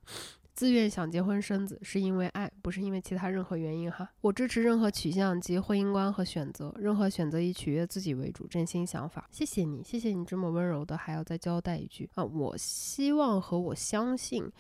[0.54, 4.10] 自愿想结婚生子，是因为爱，不是因为其他任何原因哈。
[4.22, 9.28] 我支持任何取向及婚姻观和选择，任何选择以取悦自己为主，真心想法。
[9.32, 12.24] 谢谢你，谢谢你这么温柔的，还要再交代一句啊！
[12.24, 14.52] 我希望和我相信，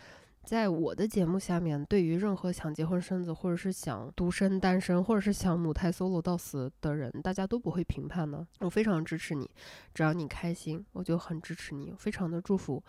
[0.47, 8.47] 在我的节目下面，对于任何想结婚生子，或者是想独身单身，或者是想母胎 solo 到死的人，大家都不会评判的。
[8.61, 9.51] 我非常支持你，
[9.93, 12.81] 只要你开心，我就很支持你，非常的祝福。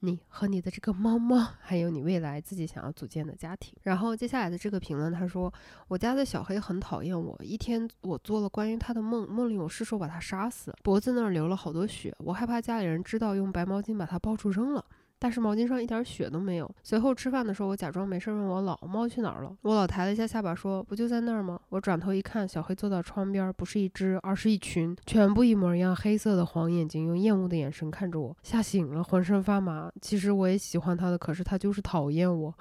[0.00, 3.74] 你和你的这个猫猫，还有你未来自己想要组建的家庭。
[3.82, 5.52] 然后接下来的这个评论，他说
[5.88, 7.38] ：“我家的小黑很讨厌我。
[7.44, 12.14] 一天，我做了关于他的梦，梦里我失手把他杀死，脖子那儿流了好多血。
[12.20, 14.82] 我害怕家里人知道，用白毛巾把他抱住扔了。”
[15.22, 16.68] 但是毛巾上一点血都没有。
[16.82, 19.56] 随后吃饭的时候，我假装没事问我老猫去哪儿了。
[19.62, 29.88] 我老抬了一下下巴说：“不就在那儿吗？”我转头一看，小黑坐到窗边，不是一只，而是一群，全部一模一样，黑色的黄眼睛，用厌恶的眼神看着我，吓醒了，浑身发麻。
[30.00, 32.52] 其实我也喜欢它的，可是它就是讨厌我。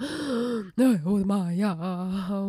[0.75, 1.77] 哎我的妈呀！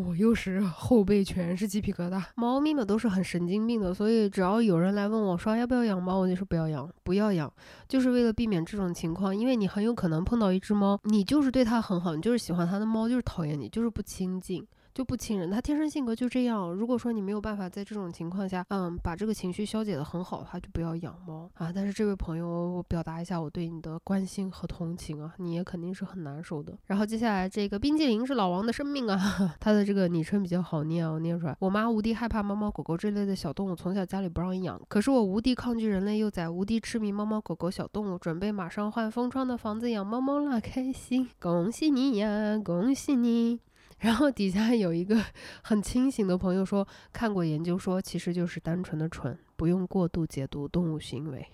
[0.07, 2.23] 我又是后背全是鸡皮疙瘩。
[2.35, 7.53] 猫咪们都是很神经病的，所以只要有人来问我说要不要养猫，我就说不要养，不要养，
[7.89, 9.93] 就是为了避免这种情况，因为你很有。
[9.95, 14.67] 可能碰到一只猫，你就是对它很好，你就是喜欢它的猫，就是讨厌你，就是不亲近。
[14.95, 16.71] 就不亲人，他天生性格就这样。
[16.71, 21.73] 如果说你没有办法在这种情况下，嗯，把这个情绪消解的很好的话，就不要养猫啊。
[21.75, 26.77] 但是这位朋友，我表达一下我对你的关心和同情啊，你也肯定是很难受的。
[26.87, 29.19] 然后接下来这个冰激凌是老王的生命啊，
[29.59, 31.57] 他的这个昵称比较好念啊，我念出来。
[31.61, 34.79] 我妈无敌害怕猫猫狗狗这类的小动物，从小家里不让养。
[34.89, 41.29] 可是我无敌抗拒人类幼崽，无敌痴迷猫猫狗狗小动物，准备马上换封窗的房子养猫猫啦，开心！
[41.41, 43.59] 恭喜你呀，恭喜你！
[44.03, 45.25] 然后底下有一个
[45.63, 51.47] 很清醒的朋友说，看过研究说，其实就是单纯的蠢，不用过度解读动物行为。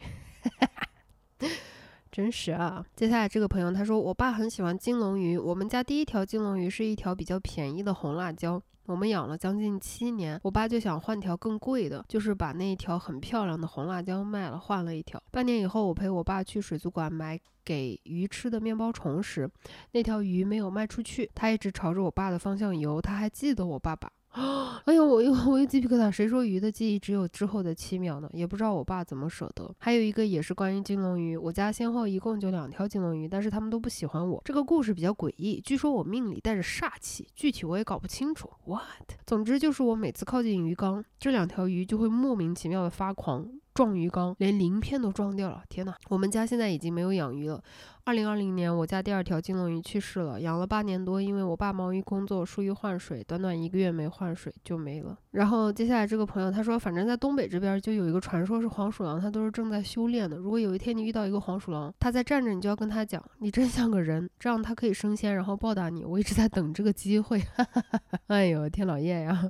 [2.10, 2.84] 真实啊！
[2.96, 15.22] 接下来这个朋友他说，我爸很喜欢金龙鱼，我们家第一条金龙鱼是一条比较便宜的红辣椒，我们养了将近七年，我爸就想换条更贵的，就是把那一条很漂亮的红辣椒卖了，换了一条。
[15.30, 17.38] 半年以后，我陪我爸去水族馆买。
[17.64, 19.46] 给鱼吃的面包虫时，
[19.92, 22.98] 那条鱼没有卖出去，它一直朝着我爸的方向游。
[22.98, 24.10] 它还记得我爸爸。
[24.30, 26.10] 哎呦，我又我又鸡皮疙瘩。
[26.10, 28.28] 谁说鱼的记忆只有之后的七秒呢？
[28.32, 29.74] 也不知道我爸怎么舍得。
[29.78, 34.40] 还有一个也是关于金龙鱼，我家先后一共就两条金龙鱼，但是他们都不喜欢我。
[34.44, 38.50] 这个故事比较诡异，据说我命里带着煞气，具体我也搞不清楚。
[38.64, 39.12] What？
[39.26, 43.48] 总之就是我每次靠近鱼缸，这两条鱼就会莫名其妙的发狂。
[43.78, 45.62] 撞鱼缸，连鳞片都撞掉了！
[45.68, 47.62] 天哪，我们家现在已经没有养鱼了。
[48.02, 55.16] 二零二零年，我家第二条金龙鱼去世了，养了八年多，因为我爸忙于工作，疏于换水，短短一个月没换水就没了。
[55.30, 60.36] 然后接下来这个朋友他说，反正在东北这边就有一个传说是黄鼠狼，它都是正在修炼的。
[60.36, 66.04] 如果有一天你遇到一个黄鼠狼，它在站着，你就要跟他讲，你真像个人，这样它可以升仙，然后报答你。
[66.04, 67.40] 我一直在等这个机会。
[68.26, 69.48] 哎呦，天老爷呀！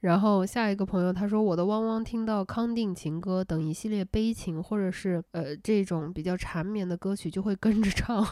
[0.00, 8.24] 然后下一个朋友他说，我的汪汪听到康定情歌等一系列悲情或者是呃这种比较缠绵的歌曲就会跟着唱，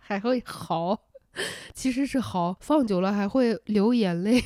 [0.00, 0.98] 还会嚎，
[1.72, 4.42] 其实是嚎，放久了还会流眼泪。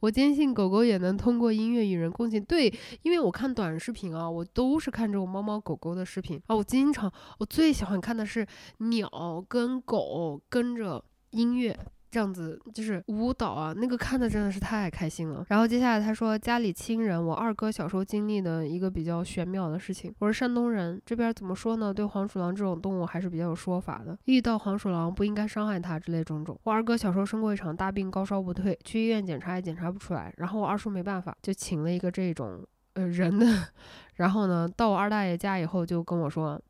[0.00, 2.40] 我坚信狗狗也能通过音乐与人共情。
[2.44, 8.46] 对，因为我看短视频啊，我都是看这种猫猫狗狗的视频啊，我经常我最喜欢看的是
[8.78, 11.76] 鸟跟狗跟着音乐。
[12.18, 15.46] 这样子就是舞蹈啊，那个看的真的是太开心了。
[15.50, 20.12] 然后接下来他说家里亲人，我二哥小时候经历的一个比较玄妙的事情。
[20.18, 21.94] 我是山东人，这边怎么说呢？
[21.94, 24.18] 对黄鼠狼这种动物还是比较有说法的。
[24.24, 26.58] 遇到黄鼠狼不应该伤害它之类种种。
[26.64, 30.34] 我二哥小时候生过一场大病，高烧不退，去医院检查也检查不出来。
[30.38, 33.46] 然后我二叔没办法，就请了一个这种呃人的。
[34.16, 36.60] 然后呢，到我二大爷家以后就跟我说：“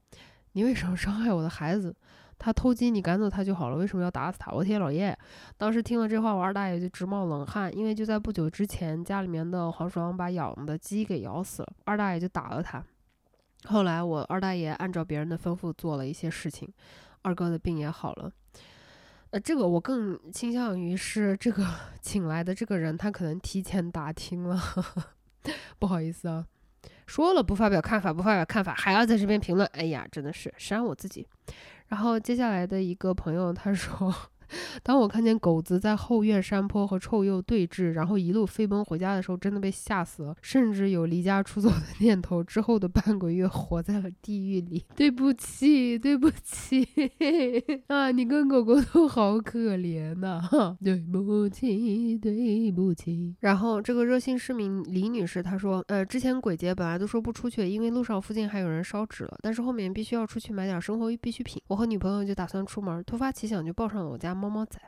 [0.52, 1.96] 你为什么伤害我的孩子？”
[2.38, 4.52] 他偷鸡，你赶走他就好了，为什么要打死他？
[4.52, 5.16] 我天老爷！
[5.56, 12.82] 当时听了这话，我二大爷就直冒冷汗，因为就在不久之前，家里面的黄鼠狼把养的鸡给咬死了，二大爷就打了他。
[13.64, 16.72] 后来我二大爷按照别人的吩咐做了一些事情，
[17.22, 18.30] 二哥的病也好了。
[19.30, 21.66] 呃，这个我更倾向于是这个
[22.00, 24.58] 请来的这个人，他可能提前打听了，
[25.78, 26.46] 不好意思啊，
[27.04, 31.26] 说了不发表看法，不发表看法还要在这边评论，哎呀，真的是删我自己。
[31.88, 34.14] 然后接下来的一个朋友他说，
[34.82, 42.42] 当我看见狗子在后院山坡和臭鼬对峙，然后一路飞奔回家的时候，真的被吓死了，甚至有离家出走的念头。
[42.42, 44.84] 之后的半个月，活在了地狱里。
[44.96, 46.86] 对不起，对不起
[47.88, 48.10] 啊！
[48.10, 50.40] 你跟狗狗都好可怜呐！
[50.82, 53.34] 对不起，对不起。
[53.40, 64.80] 然后这个热心市民李女士她说，呃，之前鬼节本来都说不出去，因为路上附近还有人烧纸了，但是后面必须要出去买点生活必需品，我和女朋友就打算出门，突发奇想就抱上了我家猫猫仔。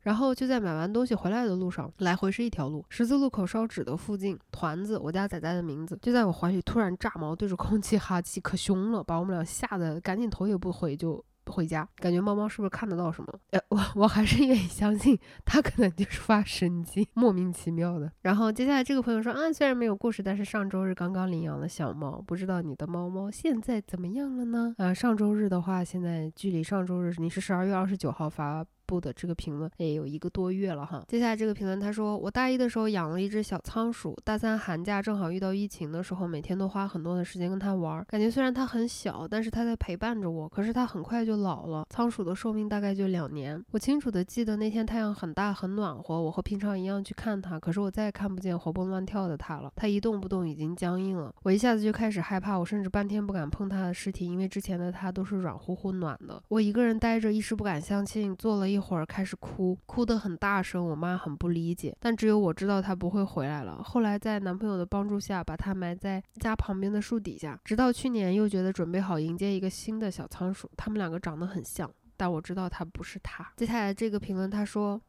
[0.00, 11.86] 然后就在买完东西回来的路上，来回是一条路，十字路口烧纸的附近，团子，我家仔仔的名字，就在我怀里突然炸毛，对着空气哈气，可凶了，把我们俩吓得赶紧头也不回就回家。
[11.96, 13.38] 感觉猫猫是不是看得到什么？
[13.50, 18.10] 呃，我我还是愿意相信它可能就是发神经，莫名其妙的。
[18.22, 24.74] 然后接下来这个朋友说啊，虽然没有故事，但是上周日刚刚领养了小猫，不知道你的猫猫现在怎么样了呢？
[24.78, 28.64] 啊，上周日的话，现在距离上周日你是十二月二十九号发。
[28.88, 31.04] 部的这个评论也有一个多月了哈。
[31.06, 40.48] 接下来这个评论他说，我大一的时候养了一只小仓鼠，大三寒假正好遇到疫情的时候，每天都花很多的时间跟它玩，感觉虽然它很小，但是它在陪伴着我。
[40.48, 43.62] 可是它很快就老了，仓鼠的寿命大概就两年。
[43.72, 51.30] 我清楚的记得那天太阳很大很暖和，我和平常一样去看它，可是我再也看不见活蹦乱跳的它了，它一动不动，已经僵硬了。
[51.42, 56.42] 我一下子就开始害怕，我甚至半天不敢碰它的尸体，因为之前的它都是软乎乎暖的。
[56.48, 58.77] 我一个人呆着，一时不敢相信，坐了一。
[58.78, 63.82] 一会儿开始哭，哭得很大声，我妈很不理解，但只有我知道她不会回来了。
[63.82, 73.52] 后来在男朋友的帮助下，把她埋在家旁边的树底下，直到去年又觉得准备好迎接一个新的小仓鼠，他们两个长得很像，但我知道它不是他。
[73.56, 75.00] 接下来这个评论，他说。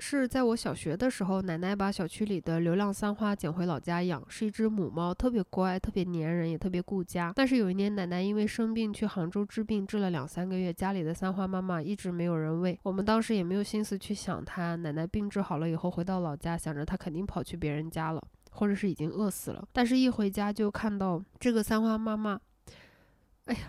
[0.00, 7.32] 是在我小学的时候，奶奶把小区里的流浪三花捡回老家养，是一只母猫，特别乖，特别粘人，也特别顾家。
[7.34, 12.78] 但是有一年，奶奶因为生病去杭州治病，治了两三个月，家里的三花妈妈一直没有人喂。
[12.84, 14.76] 我们当时也没有心思去想它。
[14.76, 18.22] 奶奶病治好了以后，回到老家，想着它肯定跑去别人家了，
[18.52, 19.66] 或者是已经饿死了。
[19.72, 22.38] 但是，一回家就看到这个三花妈妈，
[23.46, 23.60] 哎呀，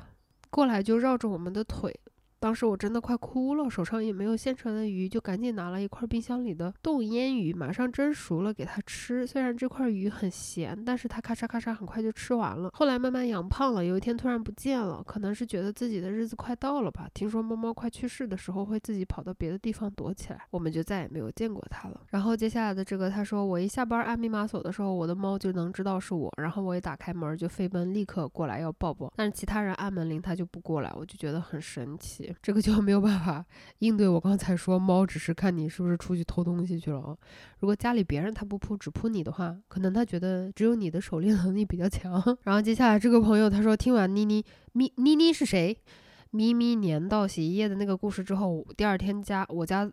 [0.52, 2.00] 过来就绕着我们的腿。
[2.40, 9.28] 当时我真的快哭了，手上也没有现成的鱼，就赶紧拿了一块冰箱里的冻腌鱼，马上蒸熟了给它吃。
[9.28, 12.70] 虽然这块鱼很咸，但是它咔嚓咔嚓很快就吃完了。
[12.74, 17.08] 后来慢慢养胖了，有一天突然不见了，可能是觉得自己的日子快到了吧。
[17.14, 22.02] 听说猫猫快去世的时候会自己跑到别的地方躲起来，我们就再也没有见过它了。
[22.08, 32.29] 然后接下来的这个，他说我一下班按密码锁的时候，我的猫就能知道是我，然后我一打开门就飞奔立刻过来要抱抱，但是其他人按门铃它就不过来，我就觉得很神奇。
[32.42, 33.46] 这个就没有办法
[33.80, 37.18] 应对我刚才说猫只是看你是不是出去偷东西去了啊。
[37.60, 42.22] 如果家里别人他不扑只扑你的话，可能他觉得只有你的狩猎能力比较强。
[42.44, 45.78] 然后接下来这个朋友他说听完妮妮咪妮妮是谁
[46.32, 49.92] 咪咪粘到洗衣液的那个故事之后，第二天家我家。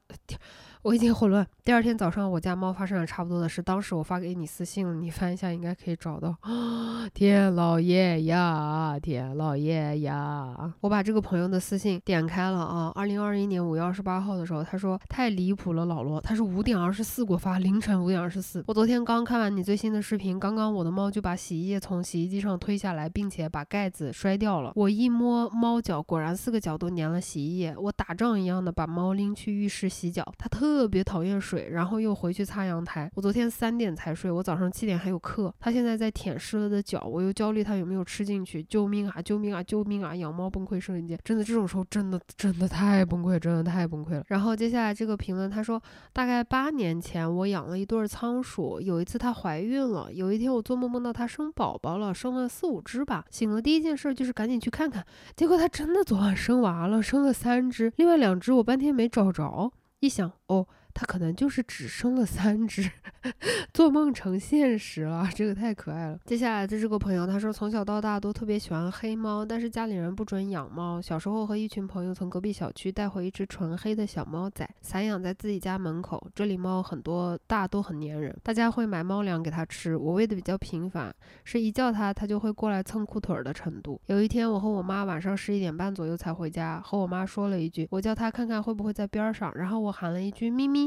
[0.83, 1.47] 我已经混乱。
[1.65, 3.61] 第二天早上，我家猫发生了差不多的事。
[3.61, 6.37] 当时我发给你私信了，你翻一下应该可以找到。
[7.15, 10.75] 天老爷呀，天老爷呀！
[10.81, 12.93] 我把这个朋友的私信点开了啊。
[12.95, 16.21] 二零二一年五月二十八号的时候，他说太离谱了，老罗。
[16.21, 18.63] 他是五点二十四给我发，凌晨五点二十四。
[18.67, 24.73] 我昨天刚看完你最新的视频，刚刚我的猫就把洗衣液从洗衣机上推下来，并且把盖子摔掉了。
[24.75, 27.75] 我一摸猫脚，果然四个脚都粘了洗衣液。
[27.77, 30.66] 我打仗一样的把猫拎去浴室洗脚，它特。
[30.67, 33.11] 特别讨厌水，然后又回去擦阳台。
[33.15, 35.53] 我昨天三点才睡，我早上七点还有课。
[35.59, 38.63] 他现在在舔湿了的脚，我又焦虑他有没有吃进去。
[38.65, 39.23] 救命啊！
[39.23, 39.63] 救命啊！
[39.63, 40.15] 救命啊！
[40.15, 44.25] 养猫崩溃瞬间，真的这种时候真的真的太崩溃，真的太崩溃了。
[44.27, 45.81] 然后接下来这个评论，他说
[46.13, 53.25] 大概八年前我养了一对仓鼠，有一次它怀孕了，有一天我做梦梦到它生宝宝了，生了四五只吧。
[53.31, 55.05] 醒了第一件事就是赶紧去看看，
[55.35, 59.73] 结果它真的昨晚生娃了，生了三只，另外两只我半天没找着。
[60.01, 60.67] 一想，哦。
[60.99, 62.91] 它可能就是只生了三只，
[63.75, 66.19] 做梦成现实了，这个太可爱了。
[66.25, 70.99] 接下来的这个朋友他说，从小到大都特别喜欢黑猫，但是家里人不准养猫。
[70.99, 76.27] 小时候和一群朋友从隔壁小区带回一只纯黑的小猫仔，散养在自己家门口。
[76.35, 79.95] 这里猫很多，大都很粘人，大家会买猫粮给它吃。
[79.95, 84.01] 我喂的比较频繁，是一叫它它就会过来蹭裤腿的程度。
[84.07, 90.86] 有一天我和我妈晚上十一点半左右才回家，和我妈说了一句，我叫它看看会不会在边上，然后我喊了一句咪咪。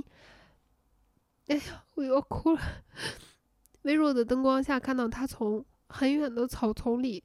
[1.48, 2.62] 哎呀，我要哭了！
[3.84, 7.24] 微弱的灯光下，看到他从很远的草丛里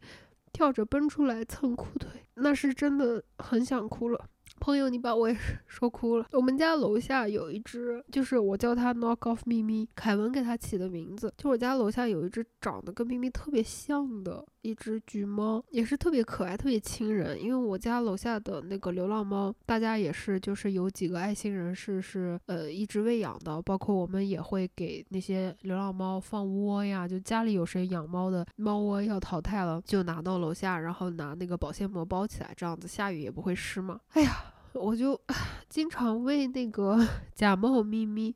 [0.53, 4.29] 跳着奔出来蹭裤腿，那是真的很想哭了。
[4.61, 6.27] 朋友，你把我也 说哭了。
[6.33, 11.33] 我们家楼下有一只，就是我叫它 Knock Off 咪咪，凯文给它起的名字。
[11.37, 17.39] 就我家楼下有一只长得跟咪咪特别像的一只橘猫，也是特别可爱、特别亲人。
[17.41, 27.07] 因为我家楼下的那个流浪猫，大家也是就是有几个爱心人士是呃一直喂养的，包括我们也会给那些流浪猫放窝呀。
[27.07, 34.01] 就家里有谁养猫的猫窝要淘汰了，就拿到楼下，然后拿那个保鲜膜包起来，这样子下雨也不会湿嘛。
[34.13, 35.21] 哎呀，我就
[35.69, 37.07] 经常喂那个
[37.37, 38.35] 假猫咪咪。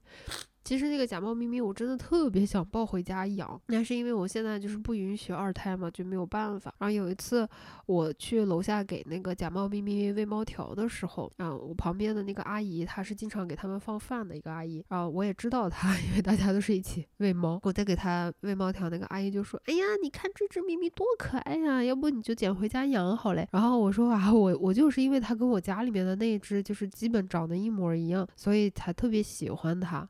[0.68, 6.70] 其实那个假猫咪咪，我真的特别想抱回家养，那是因为我现在就是不允许二胎嘛，就没有办法。
[6.76, 7.48] 然后有一次
[7.86, 17.58] 我去楼下给那个假猫咪咪喂猫条的时候，啊，我旁边的那个阿姨，她是经常给他们放饭的一个阿姨，然后我也知道她， 因为大家都是一起喂猫。
[17.62, 30.06] 我在给她喂猫条，那个阿姨就说：“哎呀，你看这只咪咪多可爱呀，要不你就捡回家养好嘞。”然后我说：“啊，我我就是因为它跟我家里面的那只就是基本长得一模一样，所以才特别喜欢它。”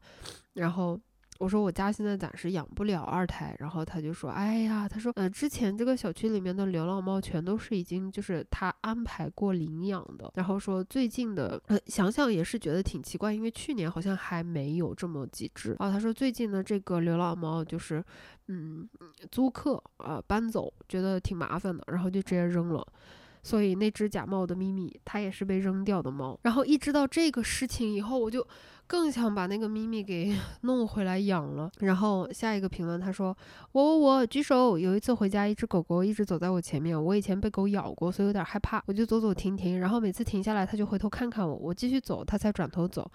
[0.55, 0.99] 然后
[1.39, 15.77] 我说我家现在暂时养不了二胎，然后他就说，哎呀，他说，呃，之前这个小区里面的流浪猫全都是已经就是他安排过领养的，然后说最近的，呃，想想也是觉得挺奇怪，因为去年好像还没有这么几只。
[15.79, 18.05] 然后他说最近的这个流浪猫就是，
[18.49, 18.89] 嗯，
[19.31, 22.85] 租客啊搬走，觉得挺麻烦的，然后就直接扔了。
[23.49, 26.39] 所以那只假冒的咪咪，它也是被扔掉的猫。
[26.43, 28.47] 然后一知道这个事情以后，我就。
[28.91, 31.71] 更想把那个咪咪给 弄回来养了。
[31.81, 33.37] 然后下一个评论，他说
[33.73, 34.79] ：“我我我举手。
[34.79, 36.99] 有一次回家，一只狗狗一直走在我前面。
[37.05, 38.83] 我以前被狗咬过，所以有点害怕。
[38.87, 41.55] 我就走走停停，然后每次停下来，它就回头看看我。
[41.55, 43.07] 我继续走，它才转头走。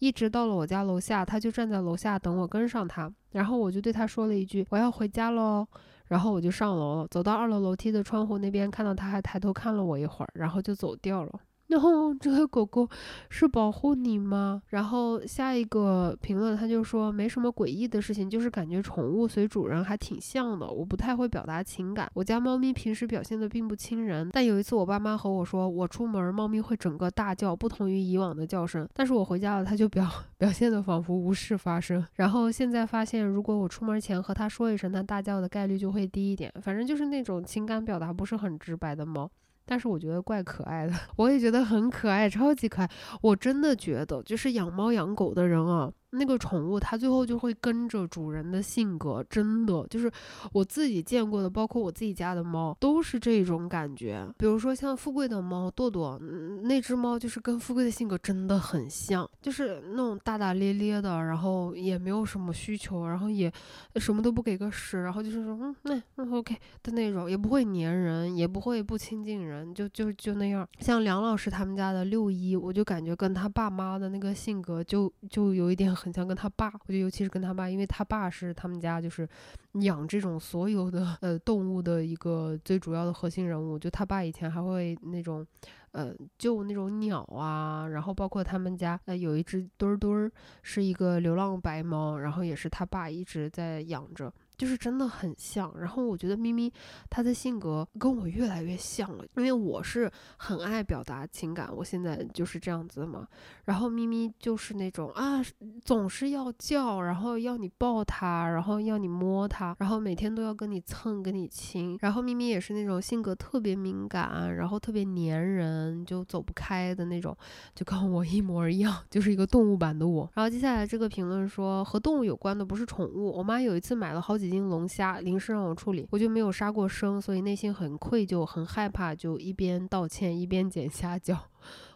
[0.00, 3.10] 一直到了我家楼下，它就站在楼下等我跟上它。
[3.30, 5.66] 然后我就对它说了一句：我要回家喽。
[6.12, 11.40] 然后我就上楼了，走到二楼楼梯的窗户那边，看到他还抬头看了我一会儿，然后就走掉了。”
[11.72, 12.86] 然后这个狗狗
[13.30, 14.60] 是保护你吗？
[14.68, 20.66] 然后下一个评论他就说没什么诡异的事情，就是感觉宠物随主人还挺像的。
[20.66, 28.86] 我不太会表达情感，我家猫咪平时表现的并不亲人，但有一次我爸妈和我说，我出门猫咪会整个大叫，不同于以往的叫声。
[28.92, 30.06] 但是我回家了，它就表
[30.36, 32.04] 表现的仿佛无事发生。
[32.16, 36.52] 然后现在发现，如果我出门前和它说一声，它大叫的概率就会低一点。
[36.60, 39.30] 反正就是那种情感表达不是很直白的猫。
[39.64, 42.90] 但是我觉得怪可爱的， 我也觉得很可爱，超级可爱。
[43.20, 45.92] 我真的觉得，就是养猫养狗的人啊。
[46.12, 50.12] 那个宠物它最后就会跟着主人的性格，真的就是
[50.52, 54.28] 我自己见过的，包括我自己家的猫都是这种感觉。
[54.36, 56.18] 比如说像富贵的猫豆豆，
[56.64, 63.50] 那只猫就是跟富贵的性格真的很像，就是那种大大咧咧的，然后也没有什么需求，然后也
[63.96, 70.68] 什么都不给个屎，然后就是说嗯那嗯 OK 的那种，也不会粘人，也不会不亲近人，就就就那样。
[70.78, 75.90] 像梁老师他们家的六一，我就感觉跟他爸妈的那个性格就就有一点。
[76.02, 79.28] 很像跟他爸，我觉得尤其是跟他爸，因为他爸是他们家就是
[79.74, 83.78] 养这种所有的呃动物的一个最主要的核心人物。
[83.78, 85.46] 就他爸以前还会那种
[85.92, 90.32] 呃救那种鸟啊，然后包括他们家呃有一只墩墩儿
[90.62, 94.32] 是一个流浪白猫，然后也是他爸一直在养着。
[94.56, 96.72] 就是真的很像，然后我觉得咪咪
[97.10, 103.26] 它的性格跟我越来越像了，因为我是很爱表达情感，我现在就是这样子嘛。
[103.64, 105.42] 然后咪咪就是那种啊，
[105.84, 111.98] 总是要叫，然后要你抱它，然后要你摸它，然后每天都要跟你蹭，跟你亲。
[112.00, 117.36] 然后咪咪也是那种性格特别敏感，然后特别粘人，就走不开的那种，
[117.74, 120.30] 就跟我一模一样，就是一个动物版的我。
[120.34, 124.51] 然后接下来这个评论说和动物有关的不是宠物，我妈有一次买了好几。
[124.52, 131.36] 斤龙虾临时让我处理，我就没有杀过生，所以内心很愧疚，很害怕，就一边道歉一边剪虾饺，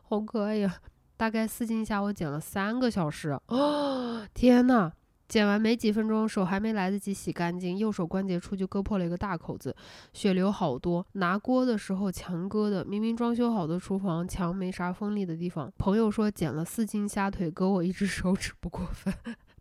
[0.03, 0.77] 好可爱呀！
[1.17, 4.93] 大概四斤虾我剪了三个小时，哦天呐！
[5.29, 9.75] 剪完没几分钟，手还没来得及洗干净，右手关节处就割破了一个大口子，
[10.13, 11.05] 血流好多。
[11.15, 15.69] 拿锅的时候墙割的，明明装修好的厨房墙没啥锋利的地方。
[15.77, 19.13] 朋友说剪了四斤虾腿，割我一只手指不过分。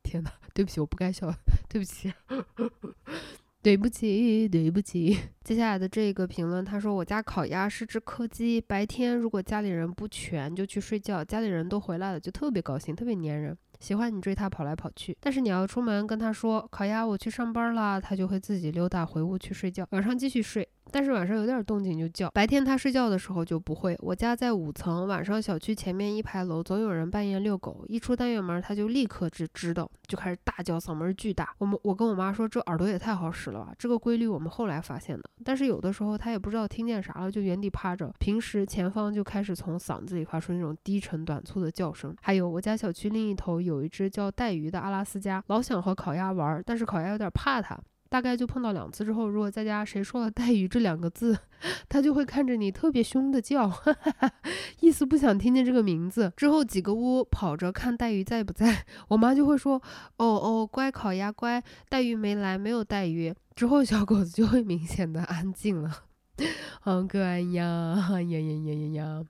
[0.06, 1.34] 天哪，对不起，我不该笑，
[1.68, 2.14] 对不起，
[3.62, 5.18] 对不起，对不起。
[5.44, 13.58] 接下来的这个评论，他说我家烤鸭是只柯基，白天如果家里人不全就去睡觉，家里人都回来了就特别高兴，特别粘人。
[13.80, 20.68] 喜欢你追他跑来跑去，但是你要出门跟他说烤鸭我去上班啦，他就会自己溜达回屋去睡觉，晚上继续睡。
[20.92, 23.98] 但是晚上有点动静就叫，白天他睡觉的时候就不会。
[24.00, 31.54] 我家在五层，晚上小区前面一排楼总有人半夜遛狗，一出单元门他就立刻就知道，就开始大叫，嗓门巨大。
[31.58, 35.30] 我们我跟我妈说这耳朵也太好使了吧，这个规律我们后来发现的。
[35.44, 38.14] 但是有的时候他也不知道听见啥了，就原地趴着。
[38.20, 42.16] 平时前方就开始从嗓子里发出那种低沉短促的叫声。
[42.22, 47.78] 还有我家小区另一头有一只叫带鱼的阿拉斯加，老想和烤鸭玩，但是烤鸭有点怕它。
[48.10, 51.38] 大概就碰到两次之后，如果在家谁说了“带鱼”这两个字，
[51.90, 53.72] 他就会看着你特别凶的叫，
[54.80, 56.32] 意思不想听见这个名字。
[56.38, 59.82] 之后几个屋跑着看带鱼在不在，我妈就会说
[60.18, 66.04] ：“哦哦，乖烤鸭乖，带鱼没来，没有带鱼。”之后小狗子就会明显的安静了，
[66.82, 69.24] 好可爱呀呀呀呀呀呀！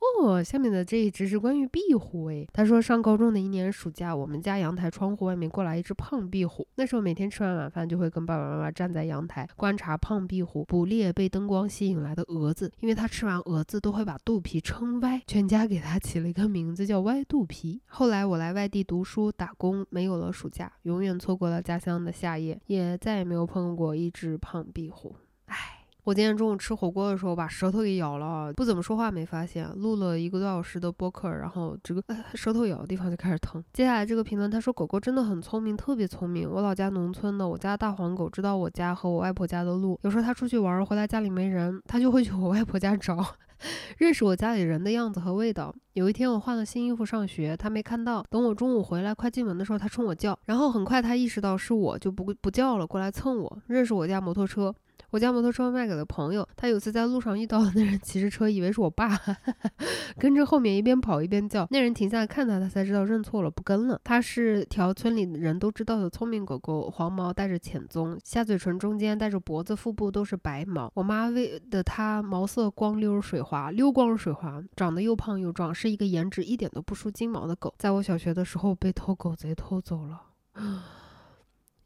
[0.00, 2.46] 哦，下面的这一只是关于壁虎诶。
[2.52, 6.66] 他说，上高中的一年暑假，我们家阳台窗户外面过来一只胖壁虎。
[6.76, 17.80] 那时候每天吃完晚饭，就会跟爸爸妈妈站在阳台观察胖壁虎捕猎被灯光吸引来的蛾子，因为它吃完蛾子都会把肚皮撑歪，全家给它起了一个名字叫歪肚皮。
[17.86, 25.14] 后来我来外地读书打工，没有了暑假，永远错过了家乡的夏夜，也再也没有碰过一只胖壁虎。
[25.46, 25.79] 唉。
[26.04, 32.02] 我今天中午吃火锅的时候把舌头给咬了，不怎么说话没发现，录了一个多小时的播客，然后这个
[32.34, 33.62] 舌头咬的地方就开始疼。
[33.72, 36.50] 接下来这个评论他说狗狗真的很聪明，特别聪明。
[36.50, 43.22] 我老家农村的，我家大黄狗知道我家和我外婆家的路，有时候它出去玩回来家里没人，它就会去我外婆家找，
[43.98, 45.74] 认识我家里人的样子和味道。
[45.92, 54.74] 有一天我换了新衣服上学，它没看到，等我中午回来快进门的时候，它冲我叫，然后很快它意识到是我就不不叫了，过来蹭我，认识我家摩托车。
[55.10, 59.18] 我家摩托车卖给了朋友，他有次在路上遇到了那人骑着车，以为是我爸，
[60.18, 61.66] 跟着后面一边跑一边叫。
[61.70, 64.00] 那人停下来看他，他才知道认错了，不跟了。
[64.04, 70.90] 他是条村里人都知道的聪明狗狗，黄毛带着浅棕，下嘴唇中间带着脖子、腹部都是白毛。
[70.94, 77.74] 我妈喂的它毛色光溜水滑，溜光水滑，长得又胖又壮，是一个颜值一点都不输金毛的狗。
[77.78, 80.22] 在我小学的时候被偷狗贼偷走了，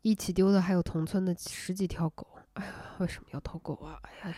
[0.05, 2.27] 一起丢的还有同村的十几条狗。
[2.53, 3.99] 哎呀，为什么要偷狗啊？
[4.21, 4.37] 哎呀。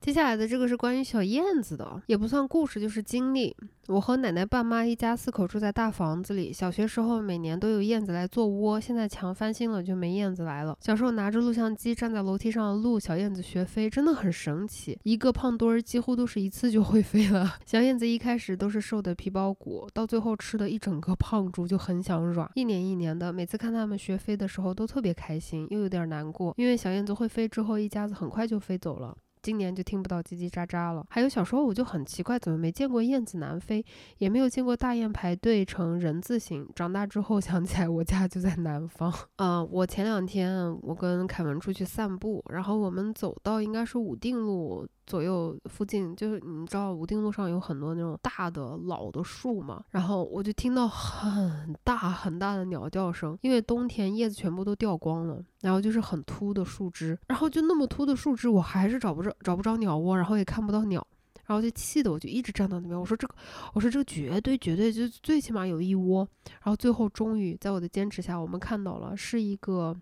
[0.00, 3.54] 接下来的这个是关于小燕子的，也不算故事，就是经历。
[3.88, 6.52] 我和奶奶、爸妈一家四口住在大房子里。
[6.52, 10.76] 小学时候每年都有燕子来做窝，现在墙翻新了就没燕子来了。
[10.80, 14.98] 小时候拿着录像机站在楼梯上录小燕子学飞，真的很神奇。
[15.04, 17.56] 一个胖墩儿几乎都是一次就会飞了。
[17.66, 22.48] 小燕子一开始都是瘦的皮包骨，到最后吃的一整个胖猪，就很想软。
[22.54, 29.16] 一年一年的，每次看他们学飞的时候都特别开心，又有点难过，因为小燕子会飞之后，一家子很快就飞走了。
[29.48, 31.02] 今年就听不到叽叽喳喳了。
[31.08, 33.82] 还有小时候我就很奇怪，怎么没见过燕子南飞，
[34.18, 36.68] 也没有见过大雁排队成人字形。
[36.74, 39.10] 长大之后 想起来，我家就在南方。
[39.36, 44.86] 嗯， 我前两天我跟凯文出去散步，然后我们走到应该是武定路。
[45.06, 61.06] 左右附近就是你知道武定路上有很多那种大的老的树嘛，然后我就听到很大很大的鸟叫声，因为冬天叶子全部都掉光了，然后就是很秃的树枝，然后就那么秃的树枝，我还是找不着找不着鸟窝，然后也看不到鸟，
[61.46, 63.34] 然后就气的我就一直站到那边，我说这个
[63.72, 69.96] 我说这个绝对绝对就最起码有一窝，然后最后终于在我的坚持下，我们看到了是一个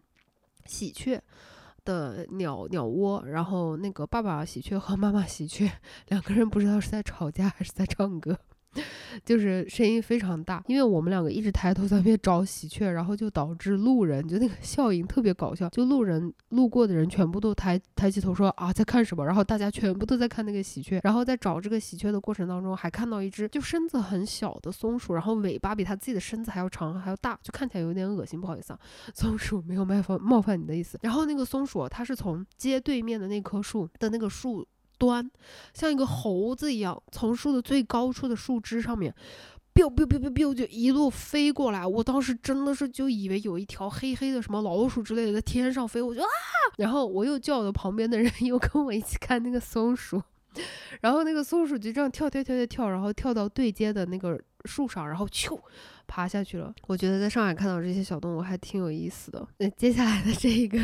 [0.64, 1.20] 喜鹊。
[1.86, 5.70] 的鸟鸟窝，然后那个爸爸喜鹊和妈妈喜鹊
[6.10, 8.36] 两个人不知道是在吵架还是在唱歌。
[9.24, 28.78] 就是声音非常大，因为我们两个一直抬头在那边找喜鹊，然后就导致路人就那个效应特别搞笑，就路人路过的人全部都抬抬起头说啊在看什么，然后大家全部都在看那个喜鹊，然后在找这个喜鹊的过程当中，还看到一只就身子很小的松鼠，然后尾巴比它自己的身子还要长还要大，就看起来有点恶心，不好意思啊，
[29.14, 30.98] 松鼠没有冒犯冒犯你的意思。
[31.02, 34.66] 然后那个松鼠它是从街对面的那棵树的那个树。
[34.98, 35.30] 端
[35.74, 39.14] 像一个猴子一样，从树的最高处的树枝上面
[39.74, 41.86] ，biu biu biu biu biu 就一路飞过来。
[41.86, 46.28] 我当时真的是就以为有一条黑黑的什么老鼠之类的在天上飞，我就啊，
[46.78, 50.22] 然后我又叫我的旁边的人又跟我一起看那个松鼠，
[51.00, 55.58] 然后那个松鼠就这样跳跳跳跳跳，然后跳到对接的那个树上，然后咻。
[56.08, 56.72] 爬下去了。
[56.86, 59.44] 我觉得在上海看到这些小动物还挺有意思的。
[59.58, 60.78] 那接下来的这一个，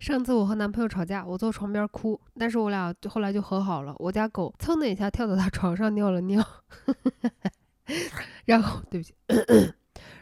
[0.00, 3.94] 上次我和男朋友吵架，我坐床边哭，但是我俩后来就和好了。
[4.00, 6.44] 我家狗蹭的一下跳到他床上尿了尿，
[8.44, 9.14] 然后对不起。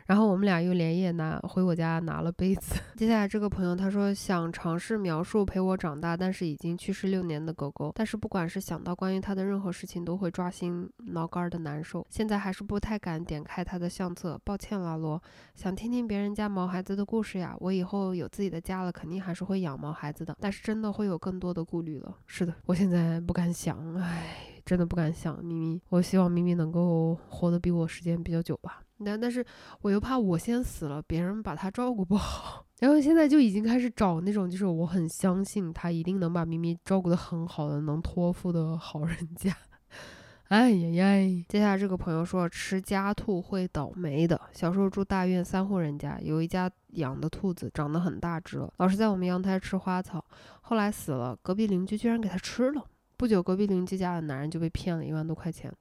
[0.07, 2.77] 然后我们俩又连夜拿回我家拿了杯子。
[2.97, 12.07] 接下来这个朋友他说想尝试描述陪我长大但是已经去世六年的狗狗，但是不管是想到关于它的任何事情都会抓心挠肝的难受。
[12.11, 15.21] 现在还是不太敢点开它的相册，抱歉啦罗。
[15.55, 17.57] 想听听别人家毛孩子的故事呀。
[17.61, 22.15] 我以后有自己的家了，肯定还是会养毛孩子的，但是真的会有更多的顾虑了。
[22.27, 24.54] 是的，我现在不敢想，唉。
[24.65, 28.81] 真的不敢想，咪咪，我希望咪咪能够活得比我时间比较久吧。
[29.05, 29.45] 但但是
[29.83, 32.65] 我又怕我先死了，别人把它照顾不好。
[32.81, 39.55] 然后现在就已经开始找那种，就是我很相信他一定能把咪咪照顾得很好的，能托付的好人家。
[40.49, 40.89] 哎呀
[41.21, 41.45] 呀！
[41.49, 44.39] 接下来这个朋友说，吃家兔会倒霉的。
[44.53, 50.25] 小时候住大院三户人家，有一家养的兔子长得很大只了，老是在我们阳台吃花草，
[50.61, 52.85] 后来死了，隔壁邻居居然给它吃了。
[53.25, 55.73] 不久，隔壁邻居家的男人就被骗了一万多块钱，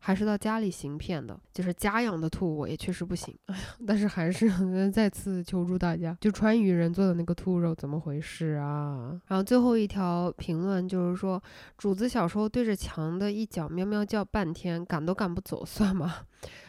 [0.00, 1.40] 还是到家里行骗的。
[1.50, 3.34] 就是家养的兔，我也确实不行。
[3.46, 4.50] 哎呀，但是还是
[4.92, 9.18] 再次求助大家，就川渝人做的那个兔肉怎么回事啊？
[9.28, 11.42] 然后最后一条评论就是说，
[11.78, 16.26] 主子小时候对着墙的一角喵喵叫半天，赶都赶不走， 算吗？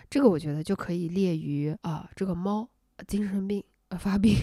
[0.09, 2.69] 这个我觉得就可以列于啊，这个猫
[3.05, 3.61] 精神病。
[3.99, 4.33] 发病，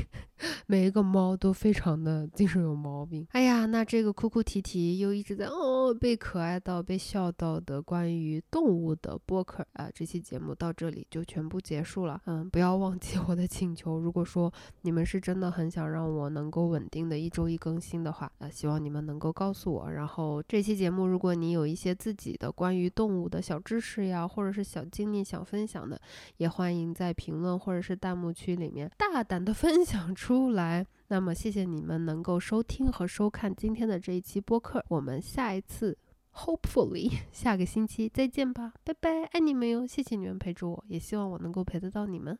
[0.66, 3.26] 每一个猫都非常的精神有毛病。
[3.30, 12.20] 哎呀，那这个哭哭啼啼又一直在哦被可爱到被笑到的关于动物的播客啊，这期节目到这里就全部结束了。
[12.26, 13.98] 嗯，不要忘记我的请求。
[13.98, 19.90] 如果说你们是真的很想让我能够稳定的一周一更新的话，啊，希望你们能够告诉我。
[19.90, 25.98] 然后这期节目，如果你有一些自己的关于动物的小知识呀，或者是小经历想分享的，
[26.36, 29.38] 也欢迎在评论或者是弹幕区里面大胆。
[29.38, 35.96] 的分享出出来，那么谢谢你们能够收听和收看今天的这一期播客，我们下一次
[36.34, 42.38] ，hopefully 下个星期再见吧，拜拜，爱你们哟，谢谢你们陪着我，也希望我能够陪得到你们。